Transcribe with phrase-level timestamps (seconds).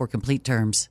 [0.07, 0.90] complete terms.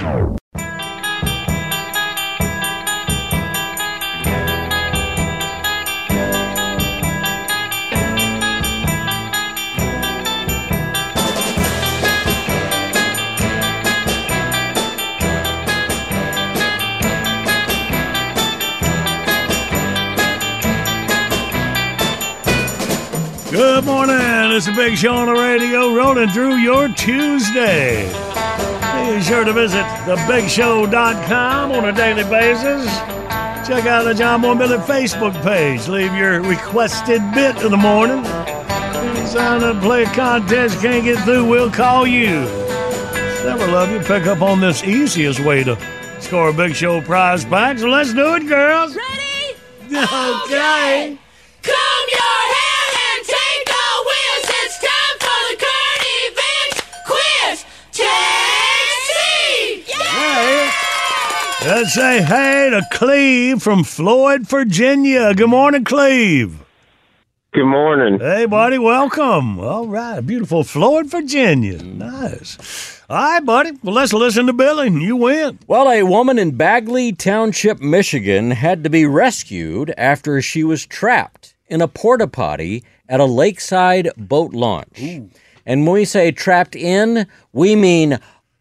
[0.00, 0.08] Good
[23.84, 24.16] morning.
[24.52, 28.29] It's a big show on the radio rolling through your Tuesday.
[29.06, 32.86] Be sure to visit thebigshow.com on a daily basis.
[33.66, 35.86] Check out the John Moore Billy Facebook page.
[35.88, 38.24] Leave your requested bit of the morning.
[39.26, 40.80] Sign up, play a contest.
[40.80, 42.40] Can't get through, we'll call you.
[43.44, 44.00] Never love you.
[44.00, 45.78] Pick up on this easiest way to
[46.20, 47.78] score a big show prize pack.
[47.78, 48.96] So let's do it, girls.
[48.96, 49.56] Ready?
[50.46, 51.16] Okay.
[51.16, 51.19] Comb
[61.62, 65.34] Let's say hey to Cleve from Floyd, Virginia.
[65.34, 66.58] Good morning, Cleve.
[67.52, 68.18] Good morning.
[68.18, 69.60] Hey, buddy, welcome.
[69.60, 71.82] All right, beautiful Floyd, Virginia.
[71.82, 73.02] Nice.
[73.10, 73.72] All right, buddy.
[73.82, 74.88] Well, let's listen to Billy.
[74.88, 75.58] You win.
[75.66, 81.54] Well, a woman in Bagley Township, Michigan had to be rescued after she was trapped
[81.68, 84.98] in a porta potty at a lakeside boat launch.
[84.98, 88.18] And when we say trapped in, we mean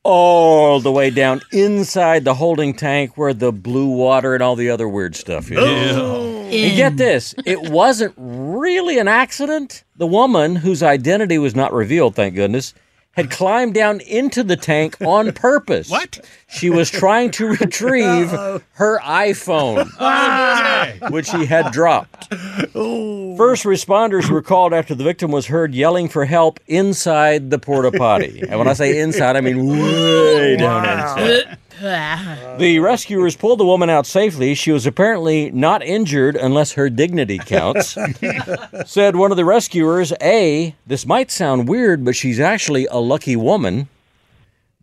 [0.09, 4.71] all the way down inside the holding tank where the blue water and all the
[4.71, 5.59] other weird stuff is.
[5.59, 9.83] And get this, it wasn't really an accident.
[9.97, 12.73] The woman, whose identity was not revealed, thank goodness,
[13.13, 15.89] had climbed down into the tank on purpose.
[15.89, 16.19] What?
[16.47, 20.91] She was trying to retrieve her iPhone, ah!
[21.09, 22.33] which she had dropped.
[22.33, 27.91] First responders were called after the victim was heard yelling for help inside the porta
[27.91, 28.41] potty.
[28.47, 31.57] And when I say inside, I mean way down inside.
[31.79, 34.53] The uh, rescuers pulled the woman out safely.
[34.55, 37.97] She was apparently not injured unless her dignity counts.
[38.85, 43.35] Said one of the rescuers, A, this might sound weird, but she's actually a lucky
[43.35, 43.87] woman.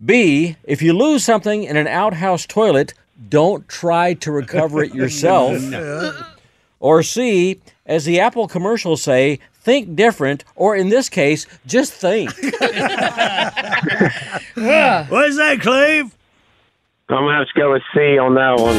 [0.04, 2.94] B, if you lose something in an outhouse toilet,
[3.28, 5.62] don't try to recover it yourself.
[6.78, 12.31] Or C, as the Apple commercials say, think different, or in this case, just think.
[15.10, 16.15] What's that, Cleve?
[17.08, 18.76] I'm gonna have to go with C on that one.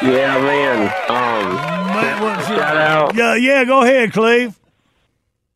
[0.00, 0.82] Yeah, man.
[1.10, 1.56] Um,
[2.46, 3.14] shout out.
[3.14, 4.58] Yeah, yeah, go ahead, Cleve.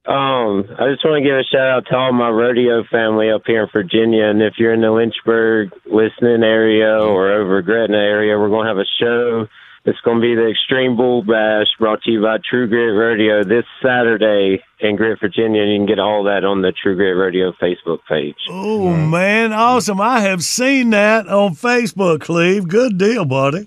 [0.04, 3.42] Um, I just want to give a shout out to all my rodeo family up
[3.46, 8.36] here in Virginia, and if you're in the Lynchburg listening area or over Gretna area,
[8.38, 9.46] we're gonna have a show
[9.84, 13.42] It's going to be the Extreme Bull Bash brought to you by True Grit Radio
[13.42, 15.64] this Saturday in Grit, Virginia.
[15.64, 18.36] You can get all that on the True Grit Radio Facebook page.
[18.48, 19.52] Oh, man.
[19.52, 20.00] Awesome.
[20.00, 22.68] I have seen that on Facebook, Cleve.
[22.68, 23.66] Good deal, buddy.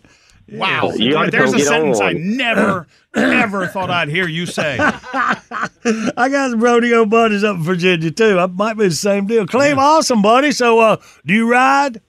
[0.54, 0.92] Wow.
[0.96, 2.38] You gotta There's a sentence on I one.
[2.38, 4.78] never, ever thought I'd hear you say.
[4.80, 8.40] I got some rodeo buddies up in Virginia, too.
[8.40, 9.46] I might be the same deal.
[9.48, 10.54] Cleve, awesome, buddy.
[10.54, 12.00] So, uh, do you ride?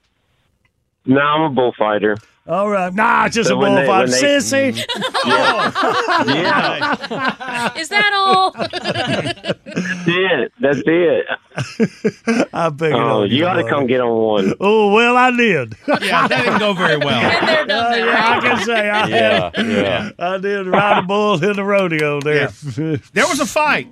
[1.07, 2.19] No, I'm a bullfighter.
[2.49, 2.95] All right.
[2.95, 4.09] Nah, it's just So a when they- bullfight.
[4.09, 4.77] when they- Sissy.
[6.27, 8.51] Yeah, Is that all?
[8.53, 10.53] that's it.
[10.61, 11.27] That's it.
[12.53, 14.55] I figured Oh, on you got to come get on one.
[14.61, 15.75] Oh, well, I did.
[15.89, 17.21] Yeah, that didn't go very well.
[17.41, 17.99] Been there, done uh, that.
[18.07, 19.69] yeah, I can say I Yeah, have.
[19.71, 20.11] yeah.
[20.19, 22.49] I did ride a bull in the rodeo there.
[23.13, 23.89] There was a fight.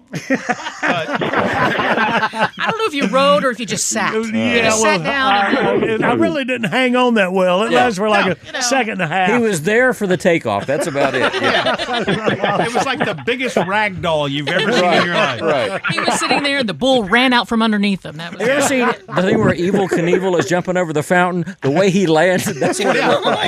[0.86, 4.12] I don't know if you rode or if you just sat.
[4.14, 6.02] yeah, just well, sat down.
[6.04, 7.62] I, I really didn't hang on that well.
[7.64, 8.61] It lasted for like a you know.
[8.61, 9.31] second and a half.
[9.31, 10.67] He was there for the takeoff.
[10.67, 11.32] That's about it.
[11.44, 12.64] Yeah.
[12.67, 15.41] It was like the biggest rag doll you've ever seen in your life.
[15.43, 15.81] Right.
[15.91, 18.17] he was sitting there, and the bull ran out from underneath him.
[18.17, 21.55] That was You ever seen the thing where Evel Knievel is jumping over the fountain?
[21.62, 23.44] The way he landed, that's what it looked like.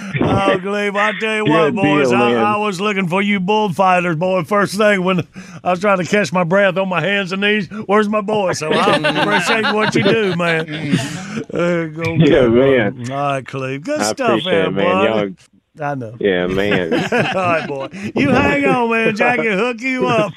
[0.20, 2.32] Oh, Cleve, I tell you what, boys, deal, I.
[2.34, 4.44] I was looking for you bullfighters, boy.
[4.44, 5.26] First thing when
[5.62, 8.52] I was trying to catch my breath on my hands and knees, where's my boy?
[8.52, 10.98] So I appreciate what you do, man.
[11.34, 13.10] Uh, go Yeah, man.
[13.10, 13.82] All right, Cleve.
[13.82, 15.36] Good I stuff, there, man.
[15.80, 16.16] I know.
[16.20, 16.94] Yeah, man.
[16.94, 17.88] All right, boy.
[18.14, 19.16] You hang on, man.
[19.16, 20.32] Jackie, hook you up.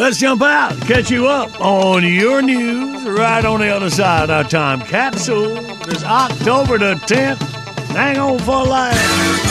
[0.00, 4.30] Let's jump out catch you up on your news right on the other side of
[4.30, 5.58] our time capsule.
[5.90, 7.36] It's October the 10th.
[7.92, 9.49] Hang on for a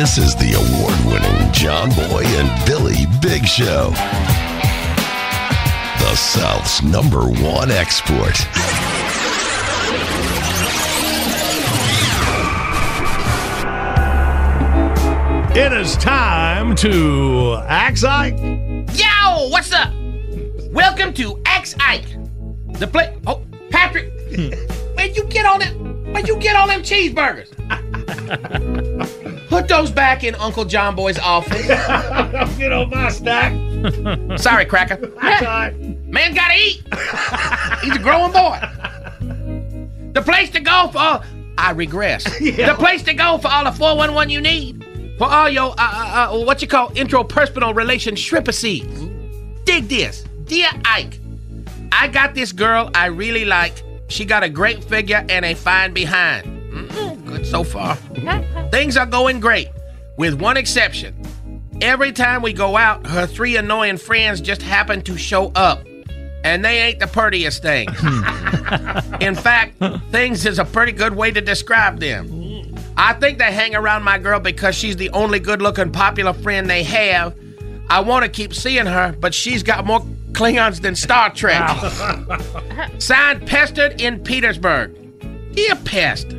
[0.00, 3.90] This is the award winning John Boy and Billy Big Show.
[5.98, 8.34] The South's number one export.
[15.54, 18.38] It is time to act like.
[18.96, 19.92] Yo, what's up?
[20.70, 22.08] Welcome to Axe Ike.
[22.78, 23.18] The play.
[23.26, 24.10] Oh, Patrick,
[24.96, 25.76] where'd you get on it?
[26.14, 27.50] Where'd you get all them cheeseburgers?
[29.50, 31.66] Put those back in Uncle John Boy's office.
[32.56, 33.52] Get on my stack.
[34.38, 34.94] Sorry, Cracker.
[34.96, 35.76] That's all right.
[36.06, 36.84] Man gotta eat.
[37.82, 38.60] He's a growing boy.
[40.12, 41.24] The place to go for all.
[41.58, 42.24] I regress.
[42.40, 45.16] The place to go for all the 411 you need.
[45.18, 48.86] For all your, uh, uh, uh, what you call interpersonal relationshipacies.
[49.64, 50.24] Dig this.
[50.44, 51.18] Dear Ike,
[51.90, 53.82] I got this girl I really like.
[54.08, 56.46] She got a great figure and a fine behind.
[56.72, 57.98] Mm, good so far.
[58.70, 59.68] Things are going great,
[60.16, 61.14] with one exception.
[61.80, 65.84] Every time we go out, her three annoying friends just happen to show up.
[66.44, 67.90] And they ain't the prettiest things.
[69.20, 72.74] In fact, things is a pretty good way to describe them.
[72.96, 76.68] I think they hang around my girl because she's the only good looking popular friend
[76.68, 77.34] they have.
[77.88, 80.00] I want to keep seeing her, but she's got more
[80.32, 81.68] Klingons than Star Trek.
[82.98, 84.96] Signed Pestered in Petersburg.
[85.54, 86.34] Dear Pest,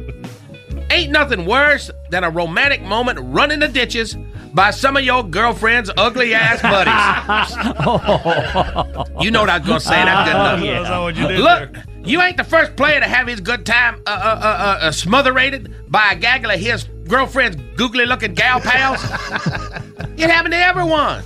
[0.89, 4.15] ain't nothing worse than a romantic moment run in the ditches
[4.53, 7.55] by some of your girlfriend's ugly ass buddies.
[9.23, 10.03] you know what I was gonna say.
[10.03, 10.59] That's good enough.
[10.87, 11.85] That's what you did Look, there.
[12.03, 14.91] you ain't the first player to have his good time uh, uh, uh, uh, uh,
[14.91, 19.01] smotherated by a gaggle of his girlfriend's googly looking gal pals.
[20.17, 21.23] it happened to everyone.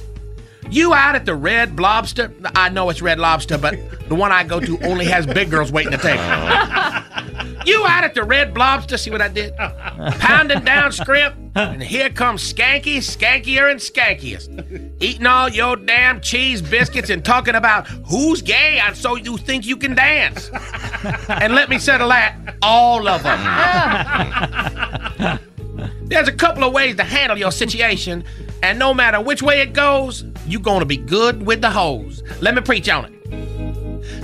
[0.70, 2.34] You out at the Red Lobster?
[2.56, 3.78] I know it's Red Lobster, but
[4.10, 6.20] the one I go to only has big girls waiting to take.
[6.20, 7.02] Uh-huh.
[7.66, 8.98] You out at the Red Lobster?
[8.98, 9.56] See what I did?
[9.58, 16.62] Pounding down script, and here comes Skanky, Skankier, and Skankiest, eating all your damn cheese
[16.62, 20.52] biscuits and talking about who's gay and so you think you can dance.
[21.30, 23.40] And let me settle that, all of them.
[26.06, 28.24] There's a couple of ways to handle your situation,
[28.64, 32.24] and no matter which way it goes, you gonna be good with the hoes.
[32.42, 33.12] Let me preach on it.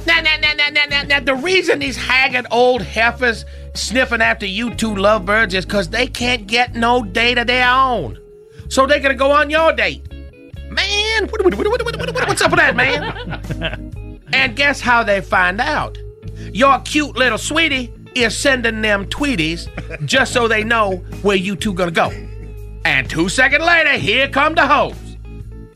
[0.06, 4.46] Now, now, now, now, now, now, now, the reason these haggard old heifers sniffing after
[4.46, 8.20] you two lovebirds is because they can't get no date of their own.
[8.70, 10.12] So they're gonna go on your date.
[10.70, 14.22] Man, what, what, what, what's up with that, man?
[14.34, 15.98] and guess how they find out?
[16.54, 19.70] your cute little sweetie is sending them tweeties
[20.06, 22.10] just so they know where you two gonna go.
[22.86, 24.96] And two seconds later, here come the hoes.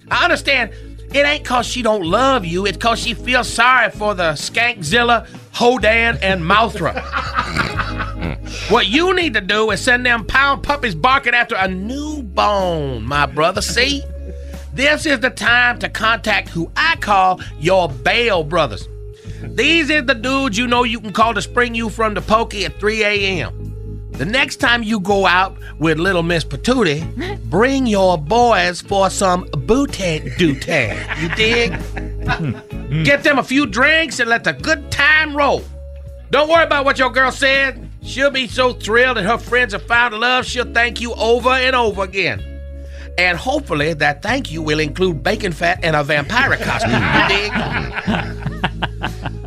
[0.09, 0.71] I understand
[1.13, 5.27] it ain't cause she don't love you, it's cause she feels sorry for the Skankzilla,
[5.53, 6.93] Hodan, and Mouthra.
[8.69, 13.03] what you need to do is send them pound puppies barking after a new bone,
[13.05, 13.61] my brother.
[13.61, 14.03] See?
[14.73, 18.89] This is the time to contact who I call your bail brothers.
[19.41, 22.65] These is the dudes you know you can call to spring you from the pokey
[22.65, 23.64] at 3 a.m.
[24.17, 27.03] The next time you go out with little Miss Patootie,
[27.49, 31.21] bring your boys for some booty dootay.
[31.21, 31.73] You dig?
[32.25, 33.03] Hmm.
[33.03, 35.63] Get them a few drinks and let the good time roll.
[36.31, 37.89] Don't worry about what your girl said.
[38.03, 41.75] She'll be so thrilled that her friends have found love, she'll thank you over and
[41.75, 42.41] over again.
[43.17, 46.91] And hopefully that thank you will include bacon fat and a vampire costume.
[46.91, 47.51] You dig?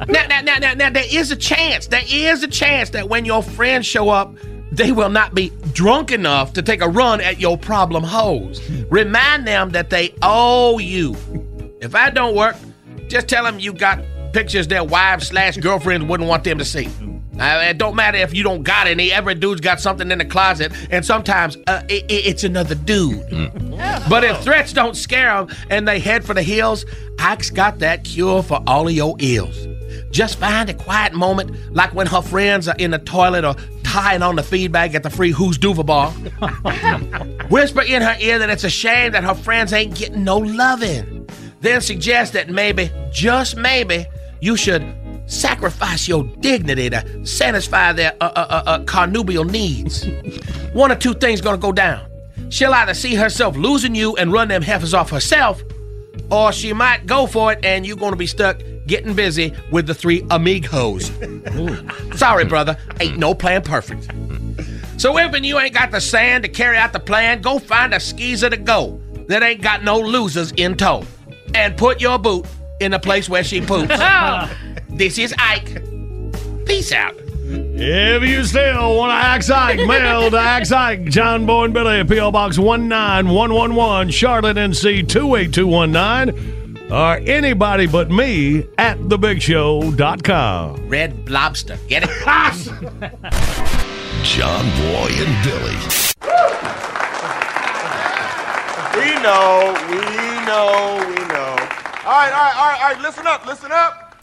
[0.09, 3.25] now, now, now, now, now, there is a chance, there is a chance that when
[3.25, 4.35] your friends show up,
[4.79, 8.61] they will not be drunk enough to take a run at your problem hoes.
[8.91, 11.15] Remind them that they owe you.
[11.81, 12.57] If that don't work,
[13.09, 13.99] just tell them you got
[14.33, 16.89] pictures their wives slash girlfriends wouldn't want them to see.
[17.39, 19.13] Uh, it don't matter if you don't got any.
[19.13, 23.23] Every dude's got something in the closet, and sometimes uh, i i- it's another dude.
[24.09, 26.85] But if threats don't scare them and they head for the hills,
[27.21, 29.69] Ike's got that cure for all of your ills.
[30.11, 33.55] Just find a quiet moment, like when her friends are in the toilet or
[33.99, 36.11] tying on the feedback at the free hors d'oeuvre bar.
[37.51, 41.29] Whisper in her ear that it's a shame that her friends ain't getting no loving.
[41.61, 44.07] Then suggest that maybe, just maybe,
[44.41, 44.85] you should
[45.27, 50.07] sacrifice your dignity to satisfy their uh, uh, uh, uh, carnubial needs.
[50.75, 52.09] One or two things gonna go down.
[52.51, 55.61] She'll either see herself losing you and run them heifers off herself,
[56.31, 59.95] or she might go for it and you're gonna be stuck getting busy with the
[59.95, 61.13] three amigos.
[62.17, 64.11] Sorry, brother, ain't no plan perfect.
[65.01, 67.95] So if and you ain't got the sand to carry out the plan, go find
[67.95, 71.05] a skeezer to go that ain't got no losers in tow.
[71.55, 72.47] And put your boot
[72.81, 73.97] in the place where she poops.
[74.89, 75.85] this is Ike.
[76.67, 77.15] Peace out.
[77.51, 82.05] If you still want to axe Ike, mail to axe Ike, John Boy and Billy,
[82.05, 82.31] P.O.
[82.31, 86.58] Box 19111, Charlotte, NC 28219,
[86.91, 90.89] or anybody but me at thebigshow.com.
[90.89, 91.79] Red lobster.
[91.89, 92.09] Get it?
[94.25, 95.77] John Boy and Billy.
[98.99, 100.01] We know, we
[100.47, 101.57] know, we know.
[102.05, 103.01] All right, all right, all right, all right.
[103.01, 104.17] Listen up, listen up.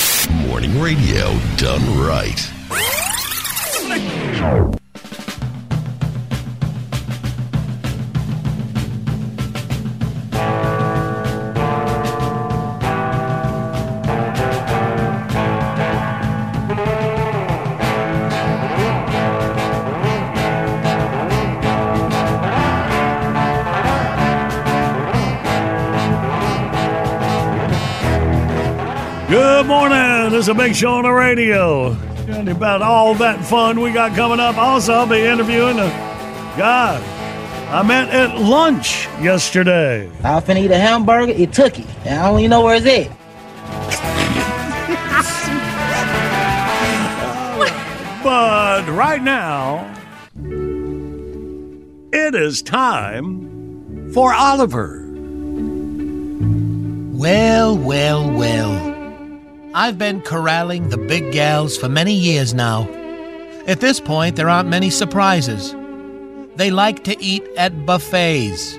[0.47, 2.51] Morning radio done right.
[30.35, 31.93] This is a big show on the radio.
[32.27, 34.57] And about all that fun we got coming up.
[34.57, 35.87] Also, I'll be interviewing a
[36.57, 37.01] guy
[37.71, 40.11] I met at lunch yesterday.
[40.25, 41.31] I finna eat a hamburger.
[41.31, 41.87] It took it.
[42.05, 43.07] And I don't even know where it's at.
[48.21, 49.89] But right now,
[52.11, 55.07] it is time for Oliver.
[57.13, 58.94] Well, well, well.
[59.77, 62.87] I've been corralling the big gals for many years now.
[63.67, 65.75] At this point, there aren't many surprises.
[66.55, 68.77] They like to eat at buffets.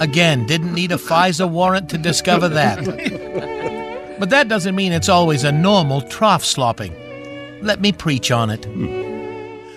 [0.00, 2.84] Again, didn't need a FISA warrant to discover that.
[4.18, 6.92] But that doesn't mean it's always a normal trough slopping.
[7.62, 8.66] Let me preach on it.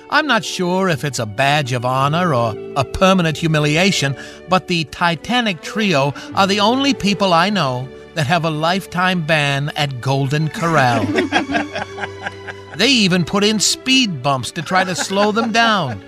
[0.09, 4.17] I'm not sure if it's a badge of honor or a permanent humiliation,
[4.49, 9.71] but the Titanic Trio are the only people I know that have a lifetime ban
[9.75, 11.05] at Golden Corral.
[12.75, 16.01] they even put in speed bumps to try to slow them down.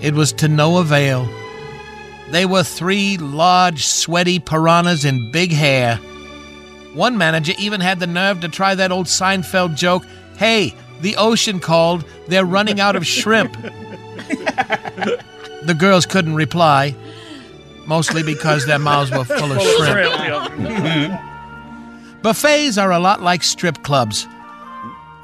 [0.00, 1.28] It was to no avail.
[2.30, 5.96] They were three large, sweaty piranhas in big hair.
[6.94, 10.04] One manager even had the nerve to try that old Seinfeld joke
[10.36, 13.52] hey, the ocean called, they're running out of shrimp.
[15.62, 16.94] the girls couldn't reply,
[17.86, 21.20] mostly because their mouths were full of shrimp.
[22.24, 24.26] Buffets are a lot like strip clubs.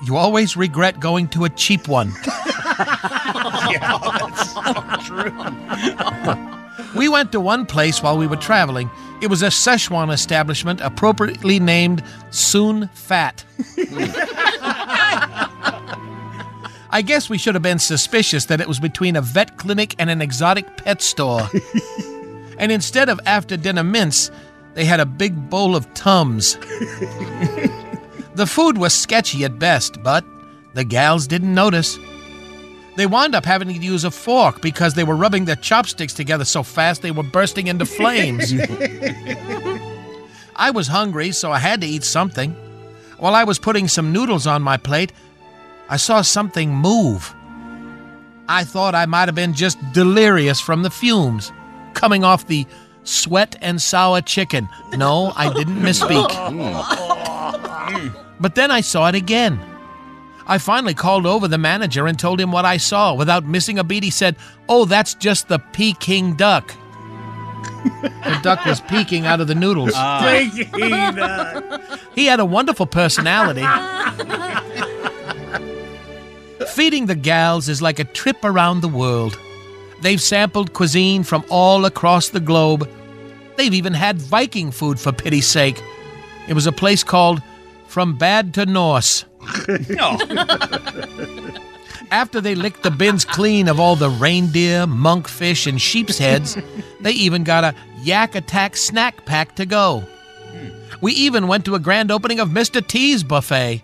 [0.02, 2.12] You always regret going to a cheap one.
[6.96, 8.90] We went to one place while we were traveling.
[9.22, 13.44] It was a Szechuan establishment appropriately named Soon Fat.
[16.90, 20.10] I guess we should have been suspicious that it was between a vet clinic and
[20.10, 21.48] an exotic pet store.
[22.58, 24.32] and instead of after dinner mints,
[24.74, 26.54] they had a big bowl of Tums.
[28.34, 30.24] the food was sketchy at best, but
[30.74, 31.98] the gals didn't notice.
[32.96, 36.44] They wound up having to use a fork because they were rubbing their chopsticks together
[36.44, 38.52] so fast they were bursting into flames.
[40.56, 42.54] I was hungry, so I had to eat something.
[43.18, 45.12] While I was putting some noodles on my plate,
[45.88, 47.34] I saw something move.
[48.48, 51.52] I thought I might have been just delirious from the fumes
[51.94, 52.66] coming off the
[53.04, 54.68] sweat and sour chicken.
[54.96, 56.28] No, I didn't misspeak.
[58.40, 59.60] But then I saw it again.
[60.46, 63.12] I finally called over the manager and told him what I saw.
[63.14, 64.34] Without missing a beat, he said,
[64.68, 66.74] Oh, that's just the Peking duck.
[67.84, 69.92] the duck was peeking out of the noodles.
[69.94, 70.20] Ah.
[70.22, 71.82] Peking duck.
[72.14, 73.60] He had a wonderful personality.
[76.68, 79.38] Feeding the gals is like a trip around the world.
[80.00, 82.88] They've sampled cuisine from all across the globe.
[83.56, 85.82] They've even had Viking food, for pity's sake.
[86.48, 87.42] It was a place called
[87.86, 89.24] From Bad to Norse.
[89.98, 91.56] Oh.
[92.10, 96.56] After they licked the bins clean of all the reindeer, monkfish, and sheep's heads,
[97.00, 100.00] they even got a Yak Attack snack pack to go.
[100.00, 100.68] Hmm.
[101.00, 102.84] We even went to a grand opening of Mr.
[102.84, 103.82] T's buffet.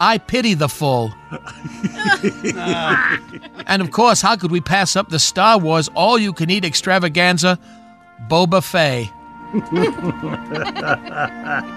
[0.00, 1.12] I pity the full.
[3.66, 6.64] and of course, how could we pass up the Star Wars all you can eat
[6.64, 7.58] extravaganza,
[8.28, 9.12] Boba Fett?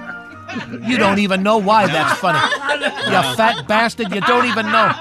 [0.85, 2.39] You don't even know why that's funny.
[3.05, 4.91] You fat bastard, you don't even know.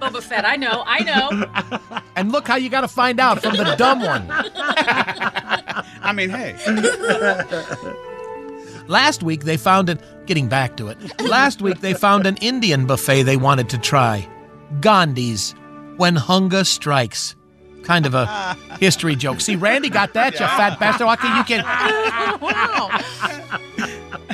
[0.00, 2.00] Boba Fett, I know, I know.
[2.16, 4.26] And look how you got to find out from the dumb one.
[6.02, 6.56] I mean, hey.
[8.88, 10.98] Last week they found an getting back to it.
[11.20, 14.28] Last week they found an Indian buffet they wanted to try.
[14.80, 15.54] Gandhi's
[15.96, 17.36] When Hunger Strikes.
[17.82, 19.40] Kind of a history joke.
[19.40, 21.06] See, Randy got that, you fat bastard.
[21.06, 21.64] Why can you can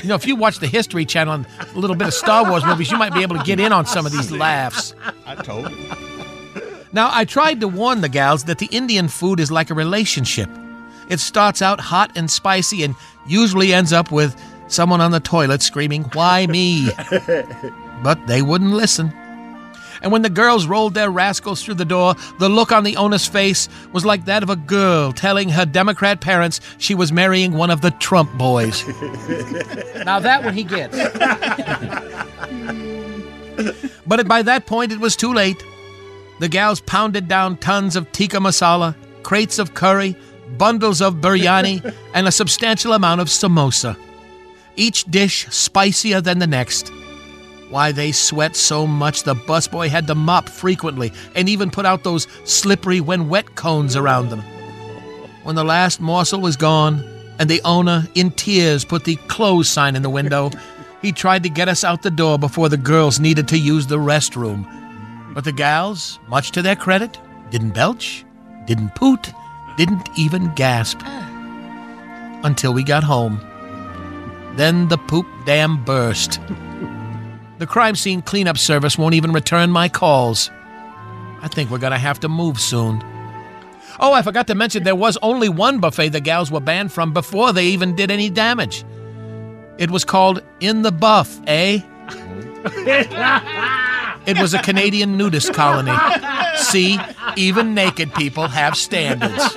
[0.02, 2.64] You know, if you watch the History Channel and a little bit of Star Wars
[2.64, 4.94] movies, you might be able to get in on some of these laughs.
[5.26, 5.76] I told you.
[6.92, 10.48] Now, I tried to warn the gals that the Indian food is like a relationship.
[11.08, 12.94] It starts out hot and spicy and
[13.26, 14.36] usually ends up with
[14.68, 16.90] someone on the toilet screaming, Why me?
[18.00, 19.12] But they wouldn't listen.
[20.02, 23.26] And when the girls rolled their rascals through the door, the look on the owner's
[23.26, 27.70] face was like that of a girl telling her Democrat parents she was marrying one
[27.70, 28.86] of the Trump boys.
[30.04, 30.96] now, that one he gets.
[34.06, 35.62] but by that point, it was too late.
[36.38, 38.94] The gals pounded down tons of tikka masala,
[39.24, 40.16] crates of curry,
[40.56, 43.96] bundles of biryani, and a substantial amount of samosa.
[44.76, 46.92] Each dish spicier than the next.
[47.70, 52.02] Why, they sweat so much the busboy had to mop frequently and even put out
[52.02, 54.42] those slippery when wet cones around them.
[55.42, 57.04] When the last morsel was gone,
[57.38, 60.50] and the owner, in tears, put the close sign in the window,
[61.00, 63.98] he tried to get us out the door before the girls needed to use the
[63.98, 64.66] restroom.
[65.34, 67.18] But the gals, much to their credit,
[67.50, 68.24] didn't belch,
[68.66, 69.32] didn't poot,
[69.78, 71.00] didn't even gasp.
[72.44, 73.40] Until we got home.
[74.56, 76.40] Then the poop dam burst.
[77.58, 80.50] The crime scene cleanup service won't even return my calls.
[81.40, 83.02] I think we're gonna have to move soon.
[84.00, 87.12] Oh, I forgot to mention there was only one buffet the gals were banned from
[87.12, 88.84] before they even did any damage.
[89.78, 91.80] It was called In the Buff, eh?
[94.26, 95.96] It was a Canadian nudist colony.
[96.56, 96.98] See,
[97.38, 99.54] even naked people have standards.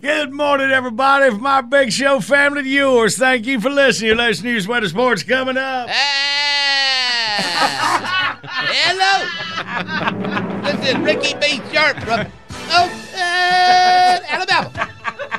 [0.00, 1.30] Good morning, everybody.
[1.30, 4.08] From my big show family to yours, thank you for listening.
[4.08, 5.88] Your latest news, weather, sports coming up.
[8.70, 9.26] Hello.
[10.62, 11.62] This is Ricky B.
[11.72, 12.26] Sharp from
[12.72, 14.07] Oakland, Alabama.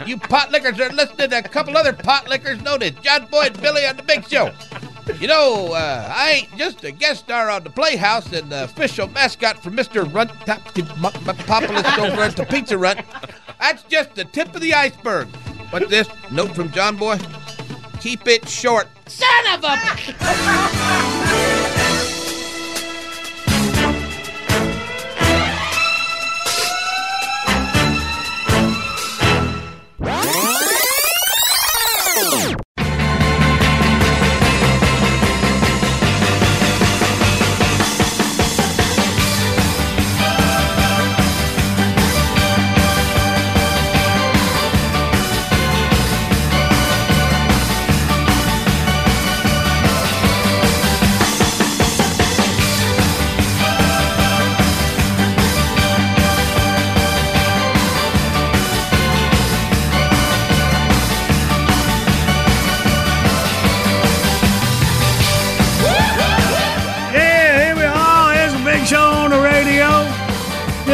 [0.10, 3.44] You pot lickers are listening to a couple other pot lickers known as John Boy
[3.44, 4.52] and Billy on the Big Show.
[5.20, 9.08] You know, uh, I ain't just a guest star on the Playhouse and the official
[9.08, 10.12] mascot for Mr.
[10.12, 10.32] Runt
[11.46, 13.02] Populist over at the Pizza Runt.
[13.60, 15.28] That's just the tip of the iceberg.
[15.70, 16.10] What's this?
[16.32, 17.20] Note from John Boy?
[18.00, 18.88] Keep it short.
[19.06, 21.76] Son of a...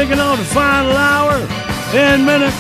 [0.05, 1.33] Kicking off the final hour
[1.97, 2.55] in minutes.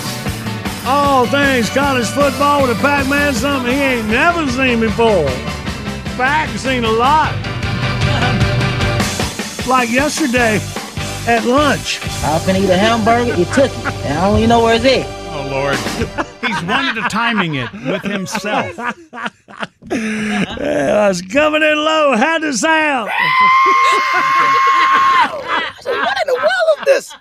[0.83, 5.27] All things college football with a Pac Man, something he ain't never seen before.
[6.17, 7.35] Pac seen a lot.
[9.67, 10.55] like yesterday
[11.27, 11.99] at lunch.
[12.23, 13.39] I can eat a hamburger.
[13.39, 13.85] It took it.
[14.05, 15.05] And I don't even know where it's at.
[15.29, 15.77] Oh, Lord.
[16.43, 18.75] He's one at a timing it with himself.
[19.91, 23.11] Yeah, I was coming in low, had to sound.
[25.91, 27.15] what in the world is this?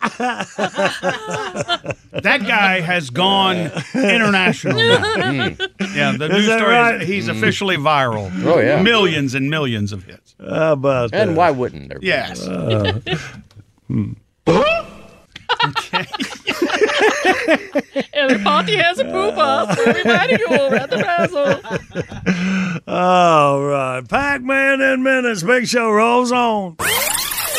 [2.22, 4.76] That guy has gone international.
[4.76, 5.50] now.
[5.50, 5.54] Hmm.
[5.94, 7.02] Yeah, the Is news that story right?
[7.02, 7.32] is he's hmm.
[7.36, 8.30] officially viral.
[8.44, 8.80] Oh, yeah.
[8.82, 10.34] Millions and millions of hits.
[10.40, 11.36] How about And that?
[11.36, 11.98] why wouldn't there?
[11.98, 12.06] be?
[12.06, 12.46] Yes.
[12.46, 13.00] Uh,
[13.88, 14.12] hmm.
[18.12, 21.60] Every party has a pooper, so everybody go at you over at the basil.
[22.86, 24.06] All right.
[24.08, 25.42] Pac Man in minutes.
[25.42, 26.76] Big show rolls on.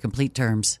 [0.00, 0.80] complete terms.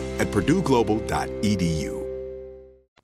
[0.21, 2.01] at purdueglobal.edu.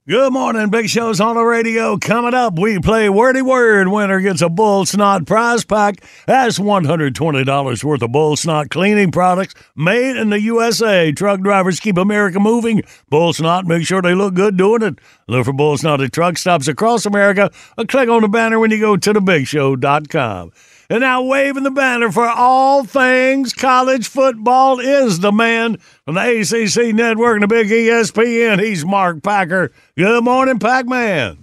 [0.07, 1.97] Good morning, Big Show's on the radio.
[1.97, 3.89] Coming up, we play Wordy Word.
[3.89, 6.01] Winner gets a Bull Snot prize pack.
[6.25, 11.11] That's $120 worth of Bull Snot cleaning products made in the USA.
[11.11, 12.83] Truck drivers keep America moving.
[13.09, 14.99] Bull Snot, make sure they look good doing it.
[15.27, 17.51] Look for Bull Snot at truck stops across America
[17.89, 20.53] click on the banner when you go to thebigshow.com.
[20.89, 26.39] And now waving the banner for all things college football is the man from the
[26.39, 28.63] ACC Network and the big ESPN.
[28.63, 29.73] He's Mark Packer.
[29.97, 31.39] Good morning, Pac-Man.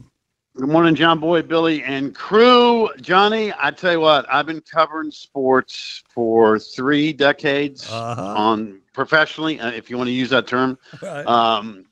[0.56, 2.88] Good morning, John Boy, Billy, and crew.
[3.02, 9.72] Johnny, I tell you what, I've been covering sports for three decades on professionally, uh,
[9.72, 10.78] if you want to use that term.
[11.02, 11.26] Right.
[11.26, 11.84] Um,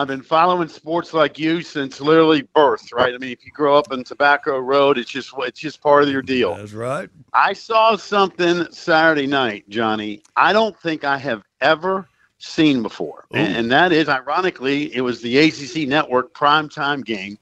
[0.00, 3.14] I've been following sports like you since literally birth, right?
[3.14, 6.08] I mean, if you grow up in Tobacco Road, it's just it's just part of
[6.08, 6.56] your deal.
[6.56, 7.10] That's right.
[7.34, 10.22] I saw something Saturday night, Johnny.
[10.36, 12.08] I don't think I have ever
[12.38, 17.36] seen before, and, and that is, ironically, it was the ACC Network primetime game.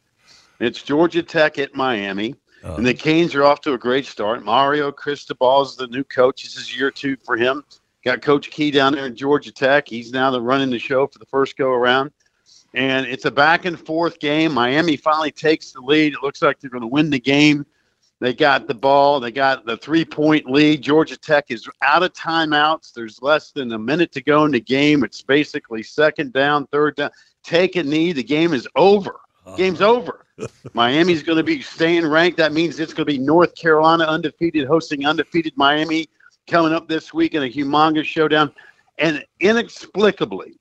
[0.59, 2.75] It's Georgia Tech at Miami, uh-huh.
[2.75, 4.45] and the Canes are off to a great start.
[4.45, 6.43] Mario Cristobal is the new coach.
[6.43, 7.63] This is year two for him.
[8.05, 9.89] Got Coach Key down there in Georgia Tech.
[9.89, 12.11] He's now the running the show for the first go around.
[12.75, 14.53] And it's a back and forth game.
[14.53, 16.15] Miami finally takes the lead.
[16.15, 17.65] It looks like they're going to win the game.
[18.21, 19.21] They got the ball.
[19.21, 20.83] They got the three point lead.
[20.83, 22.93] Georgia Tech is out of timeouts.
[22.93, 25.05] There's less than a minute to go in the game.
[25.05, 27.11] It's basically second down, third down.
[27.45, 28.13] Take a knee.
[28.13, 29.21] The game is over.
[29.57, 29.93] Game's uh-huh.
[29.93, 30.27] over.
[30.75, 32.37] Miami's going to be staying ranked.
[32.39, 36.09] That means it's going to be North Carolina undefeated hosting undefeated Miami
[36.47, 38.53] coming up this week in a humongous showdown.
[38.99, 40.59] And inexplicably,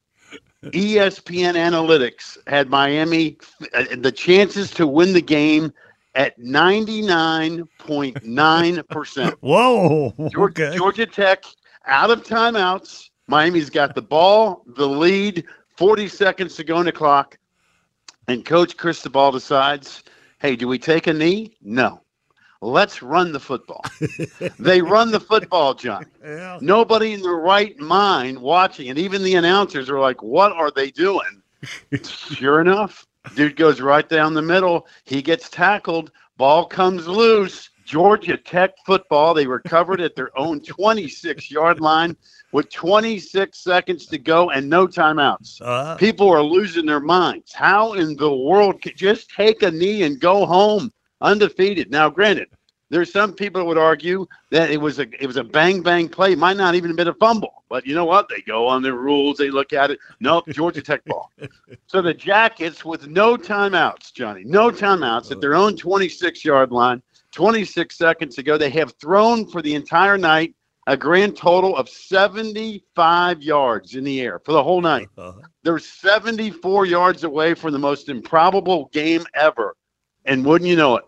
[0.64, 3.38] ESPN Analytics had Miami
[3.74, 5.72] uh, the chances to win the game
[6.16, 9.32] at 99.9%.
[9.42, 10.30] Whoa.
[10.32, 11.46] Georgia, Georgia Tech
[11.86, 13.12] out of timeouts.
[13.28, 17.38] Miami's got the ball, the lead, 40 seconds to go in the clock.
[18.28, 20.04] And Coach Cristobal decides,
[20.40, 21.56] hey, do we take a knee?
[21.62, 22.02] No.
[22.62, 23.84] Let's run the football.
[24.60, 26.06] they run the football, Johnny.
[26.62, 30.92] Nobody in their right mind watching it, even the announcers are like, what are they
[30.92, 31.42] doing?
[32.04, 34.88] sure enough, dude goes right down the middle.
[35.06, 36.12] He gets tackled.
[36.38, 37.70] Ball comes loose.
[37.88, 39.34] Georgia Tech football.
[39.34, 42.18] They recovered at their own 26 yard line
[42.52, 45.62] with 26 seconds to go and no timeouts.
[45.62, 45.96] Uh-huh.
[45.96, 47.54] People are losing their minds.
[47.54, 51.92] How in the world could just take a knee and go home undefeated?
[51.92, 52.50] Now, granted,
[52.90, 56.08] there's some people that would argue that it was a it was a bang bang
[56.08, 56.36] play.
[56.36, 58.30] Might not even have been a fumble, but you know what?
[58.30, 59.38] They go on their rules.
[59.38, 60.00] They look at it.
[60.20, 61.32] Nope, Georgia Tech ball.
[61.88, 67.02] So the Jackets with no timeouts, Johnny, no timeouts at their own 26 yard line.
[67.32, 68.58] 26 seconds ago.
[68.58, 70.54] They have thrown for the entire night
[70.88, 75.10] a grand total of 75 yards in the air for the whole night.
[75.18, 75.42] Uh-huh.
[75.64, 79.76] They're 74 yards away from the most improbable game ever.
[80.28, 81.06] And wouldn't you know it,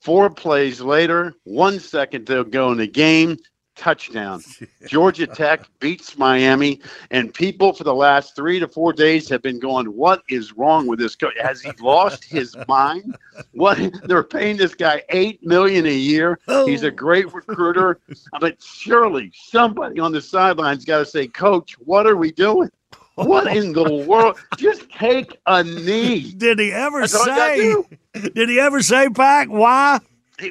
[0.00, 3.36] four plays later, one second to go in the game,
[3.76, 4.42] touchdown.
[4.86, 6.80] Georgia Tech beats Miami,
[7.10, 10.86] and people for the last three to four days have been going, "What is wrong
[10.86, 11.34] with this coach?
[11.40, 13.16] Has he lost his mind?
[13.52, 16.38] What they're paying this guy eight million a year?
[16.64, 16.90] He's a oh.
[16.90, 18.00] great recruiter,
[18.40, 22.70] but surely somebody on the sidelines got to say, Coach, what are we doing?"
[23.16, 24.38] What in the world?
[24.56, 26.32] Just take a knee.
[26.32, 28.28] Did he ever That's all you gotta say?
[28.30, 30.00] Did he ever say, Pack, why?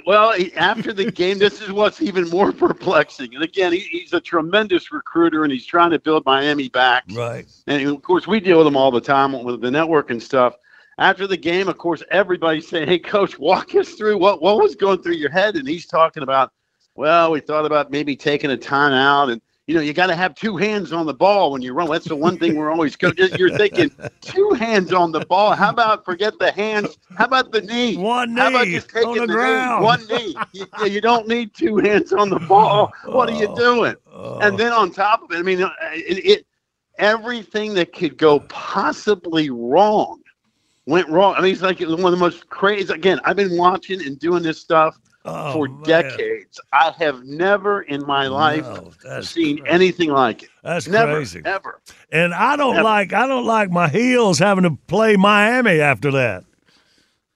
[0.05, 3.33] Well, after the game, this is what's even more perplexing.
[3.33, 7.03] And again, he, he's a tremendous recruiter, and he's trying to build Miami back.
[7.11, 7.47] Right.
[7.67, 10.55] And of course, we deal with him all the time with the network and stuff.
[10.97, 14.75] After the game, of course, everybody's saying, "Hey, coach, walk us through what what was
[14.75, 16.51] going through your head." And he's talking about,
[16.95, 19.41] well, we thought about maybe taking a timeout, and
[19.71, 21.89] you know, you got to have two hands on the ball when you run.
[21.89, 25.55] That's the one thing we're always go- you're thinking two hands on the ball.
[25.55, 26.97] How about forget the hands?
[27.15, 27.95] How about the knee?
[27.95, 28.41] One knee.
[28.41, 29.33] How about knee just taking on the knee?
[29.33, 29.83] ground.
[29.85, 30.35] One knee.
[30.51, 32.91] You, you don't need two hands on the ball.
[33.05, 33.95] What are you doing?
[34.41, 36.45] And then on top of it, I mean, uh, it, it
[36.97, 40.19] everything that could go possibly wrong
[40.85, 41.35] went wrong.
[41.37, 42.93] I mean, it's like one of the most crazy.
[42.93, 45.83] Again, I've been watching and doing this stuff Oh, for man.
[45.83, 46.59] decades.
[46.73, 48.65] I have never in my life
[49.03, 50.49] that's seen anything like it.
[50.63, 51.41] That's never, crazy.
[51.45, 51.79] Ever.
[52.11, 52.83] And I don't Never.
[52.83, 56.43] like I don't like my heels having to play Miami after that.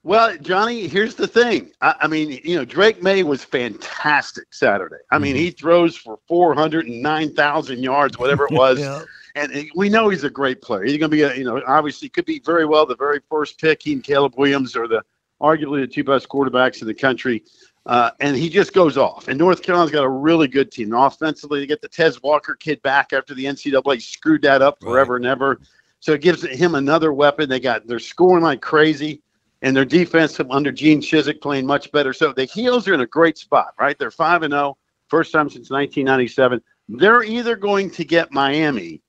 [0.01, 1.71] Well, Johnny, here's the thing.
[1.81, 4.97] I, I mean, you know, Drake Maye was fantastic Saturday.
[5.09, 5.45] I mean, mm-hmm.
[5.45, 8.79] he throws for 409,000 yards, whatever it was.
[8.79, 9.01] Yeah.
[9.35, 10.83] And and we know he's a great player.
[10.83, 13.59] He's going to be, a, you know, obviously could be very well the very first
[13.59, 13.81] pick.
[13.83, 15.03] He and Caleb Williams are the
[15.41, 17.43] arguably the two best quarterbacks in the country.
[17.85, 19.27] Uh, and he just goes off.
[19.27, 20.93] And North Carolina's got a really good team.
[20.93, 25.17] Offensively, they get the Tez Walker kid back after the NCAA screwed that up forever
[25.17, 25.59] and ever.
[25.99, 27.47] So it gives him another weapon.
[27.47, 29.21] They got they're scoring like crazy,
[29.61, 32.13] and their defense under Gene Chizik playing much better.
[32.13, 33.97] So the Heels are in a great spot, right?
[33.97, 36.61] They're five and zero, first time since 1997.
[36.89, 39.01] They're either going to get Miami,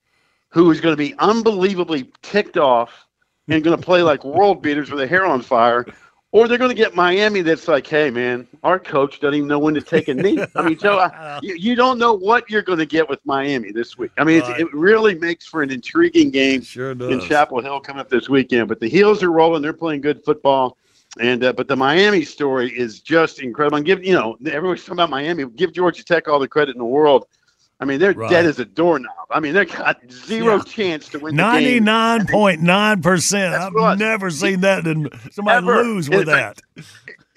[0.49, 3.07] who is going to be unbelievably ticked off
[3.49, 5.87] and going to play like world beaters with a hair on fire,
[6.37, 9.59] or they're going to get Miami that's like, hey, man, our coach doesn't even know
[9.59, 10.39] when to take a knee.
[10.55, 13.73] I mean, so uh, you, you don't know what you're going to get with Miami
[13.73, 14.11] this week.
[14.19, 14.61] I mean, it's, Right.
[14.61, 17.21] it really makes for an intriguing game Sure in.
[17.21, 18.69] Chapel Hill coming up this weekend.
[18.69, 20.77] But the Heels are rolling; they're playing good football.
[21.19, 23.79] And uh, but the Miami story is just incredible.
[23.79, 25.47] And give you know everyone's talking about Miami.
[25.47, 27.27] Give Georgia Tech all the credit in the world.
[27.79, 28.31] I mean, they're Right.
[28.31, 29.13] dead as a doorknob.
[29.31, 31.85] I mean, they've got zero chance to win the Ninety game.
[31.85, 33.55] nine point nine percent.
[33.55, 35.83] I've never seen that and somebody Ever.
[35.83, 36.61] lose with In that.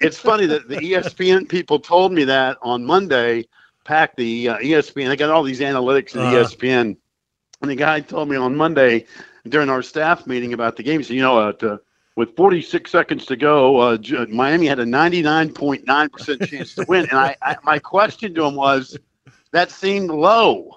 [0.00, 3.44] It's funny that the ESPN people told me that on Monday.
[3.84, 5.08] Pack the uh, ESPN.
[5.08, 6.36] They got all these analytics in Uh-huh.
[6.44, 6.96] ESPN,
[7.60, 9.04] and the guy told me on Monday
[9.48, 11.00] during our staff meeting about the game.
[11.00, 11.80] He said, "You know, uh, to,
[12.16, 13.98] with 46 seconds to go, uh,
[14.30, 18.54] Miami had a 99.9 percent chance to win." And I, I, my question to him
[18.54, 18.96] was,
[19.52, 20.74] "That seemed low."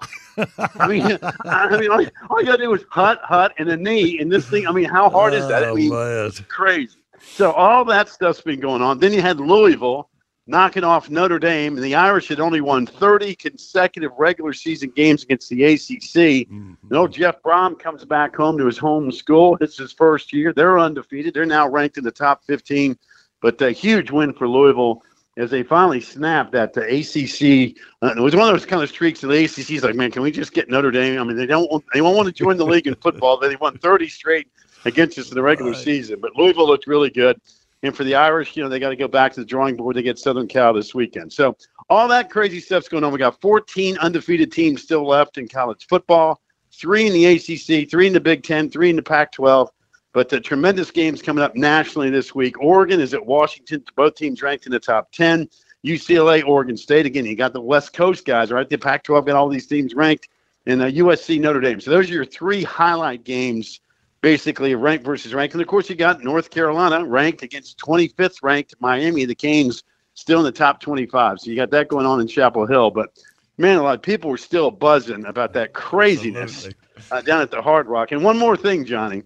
[0.78, 4.18] I mean, I mean, all, all you gotta do is hut, hut, and a knee,
[4.20, 4.66] and this thing.
[4.66, 5.64] I mean, how hard is that?
[5.64, 6.30] I Oh, mean, man.
[6.48, 6.98] crazy.
[7.20, 8.98] So all that stuff's been going on.
[8.98, 10.10] Then you had Louisville,
[10.46, 11.76] knocking off Notre Dame.
[11.76, 16.46] And the Irish had only won 30 consecutive regular season games against the ACC.
[16.50, 16.74] Mm-hmm.
[16.90, 19.56] No, Jeff Brohm comes back home to his home school.
[19.62, 20.52] It's his first year.
[20.52, 21.32] They're undefeated.
[21.32, 22.98] They're now ranked in the top 15.
[23.40, 25.00] But a huge win for Louisville
[25.36, 27.76] as they finally snapped that the ACC.
[28.02, 30.22] Uh, it was one of those kind of streaks of the ACC's like, man, can
[30.22, 31.20] we just get Notre Dame?
[31.20, 33.38] I mean, they don't want, they won't want to join the league in football.
[33.38, 34.48] They won 30 straight
[34.84, 36.20] against us in the regular season.
[36.20, 37.40] But Louisville looked really good.
[37.82, 39.96] And for the Irish, you know, they got to go back to the drawing board.
[39.96, 41.32] They get Southern Cal this weekend.
[41.32, 41.54] So
[41.90, 43.12] all that crazy stuff's going on.
[43.12, 46.40] We got 14 undefeated teams still left in college football,
[46.72, 49.70] three in the ACC, three in the Big Ten, three in the Pac 12.
[50.14, 52.60] But the tremendous games coming up nationally this week.
[52.60, 53.84] Oregon is at Washington.
[53.96, 55.48] Both teams ranked in the top 10.
[55.84, 57.04] UCLA, Oregon State.
[57.04, 58.70] Again, you got the West Coast guys, right?
[58.70, 60.28] The Pac 12 got all these teams ranked.
[60.66, 61.80] And uh, USC, Notre Dame.
[61.80, 63.80] So those are your three highlight games,
[64.20, 65.54] basically, ranked versus ranked.
[65.54, 69.24] And of course, you got North Carolina ranked against 25th ranked Miami.
[69.24, 69.82] The Canes
[70.14, 71.40] still in the top 25.
[71.40, 72.92] So you got that going on in Chapel Hill.
[72.92, 73.18] But
[73.58, 76.68] man, a lot of people were still buzzing about that craziness
[77.10, 78.12] uh, down at the Hard Rock.
[78.12, 79.24] And one more thing, Johnny.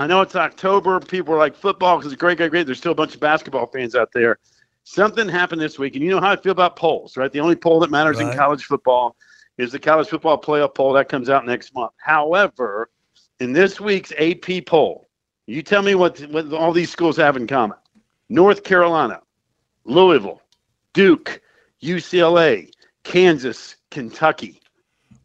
[0.00, 0.98] I know it's October.
[0.98, 2.64] People are like football because it's great, great, great.
[2.64, 4.38] There's still a bunch of basketball fans out there.
[4.82, 7.30] Something happened this week, and you know how I feel about polls, right?
[7.30, 9.14] The only poll that matters in college football
[9.58, 11.92] is the college football playoff poll that comes out next month.
[11.98, 12.88] However,
[13.40, 15.06] in this week's AP poll,
[15.46, 17.76] you tell me what, what all these schools have in common:
[18.30, 19.20] North Carolina,
[19.84, 20.40] Louisville,
[20.94, 21.42] Duke,
[21.82, 22.70] UCLA,
[23.04, 24.59] Kansas, Kentucky.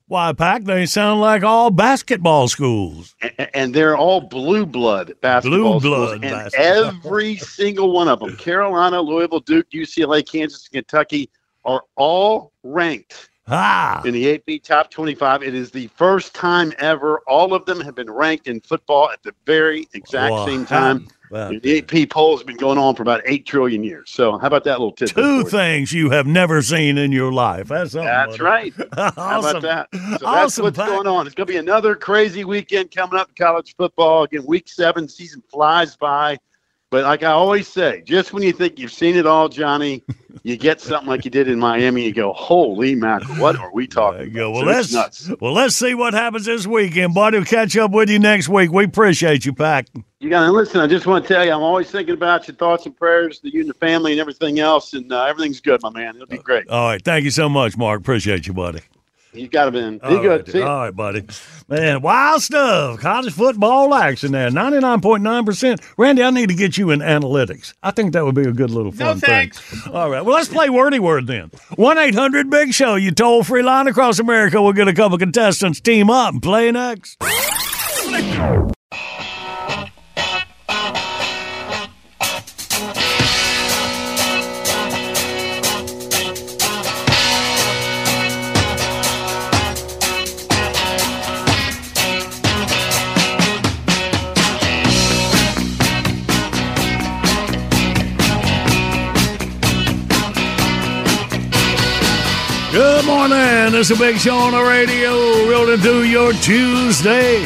[0.07, 3.15] Why, Pack, they sound like all basketball schools.
[3.23, 6.67] A- and they're all blue blood basketball Blue schools, blood and basketball.
[6.85, 11.29] every single one of them carolina louisville duke ucla kansas kentucky
[11.63, 14.01] are all ranked Ah.
[14.05, 17.93] in the ap top 25 it is the first time ever all of them have
[17.93, 20.45] been ranked in football at the very exact Wow.
[20.47, 21.51] same time Wow.
[21.61, 24.63] the ap poll has been going on for about 8 trillion years so how about
[24.63, 27.67] that little tidbit Two things you have never seen in your life.
[27.67, 27.93] That's.
[27.93, 28.73] That's right.
[28.95, 29.87] How about that?
[30.19, 31.25] So that's what's going on.
[31.27, 34.23] It's going to be another crazy weekend coming up in college football.
[34.23, 36.37] Again, week seven season flies by.
[36.91, 40.03] But like I always say, just when you think you've seen it all, Johnny,
[40.43, 42.03] you get something like you did in Miami.
[42.03, 44.65] You go, holy mackerel, what are we talking Go, about?
[44.65, 45.31] well, So let's nuts.
[45.41, 47.37] well, let's see what happens this weekend, buddy.
[47.37, 48.71] We'll catch up with you next week.
[48.71, 49.87] We appreciate you, Pack.
[50.19, 50.79] You got to listen.
[50.79, 53.51] I just want to tell you, I'm always thinking about your thoughts and prayers to
[53.51, 54.93] you and the family and everything else.
[54.93, 56.15] And uh, everything's good, my man.
[56.15, 56.67] It'll be great.
[56.69, 57.99] All right, thank you so much, Mark.
[57.99, 58.81] Appreciate you, buddy.
[59.35, 59.97] You got to be in.
[59.97, 60.27] Be All good.
[60.27, 61.25] right, See all right, buddy.
[61.67, 62.99] Man, wild stuff.
[62.99, 64.49] College football action there.
[64.49, 65.81] 99.9%.
[65.97, 67.73] Randy, I need to get you in analytics.
[67.83, 69.51] I think that would be a good little fun thing.
[69.91, 70.23] All right.
[70.23, 71.51] Well, let's play Wordy Word then.
[71.75, 72.95] 1 800 Big Show.
[72.95, 74.61] You toll free line across America.
[74.61, 77.17] We'll get a couple contestants team up and play next.
[103.29, 103.71] Morning.
[103.71, 105.49] This is a big show on the radio.
[105.49, 107.45] Rolling through your Tuesday.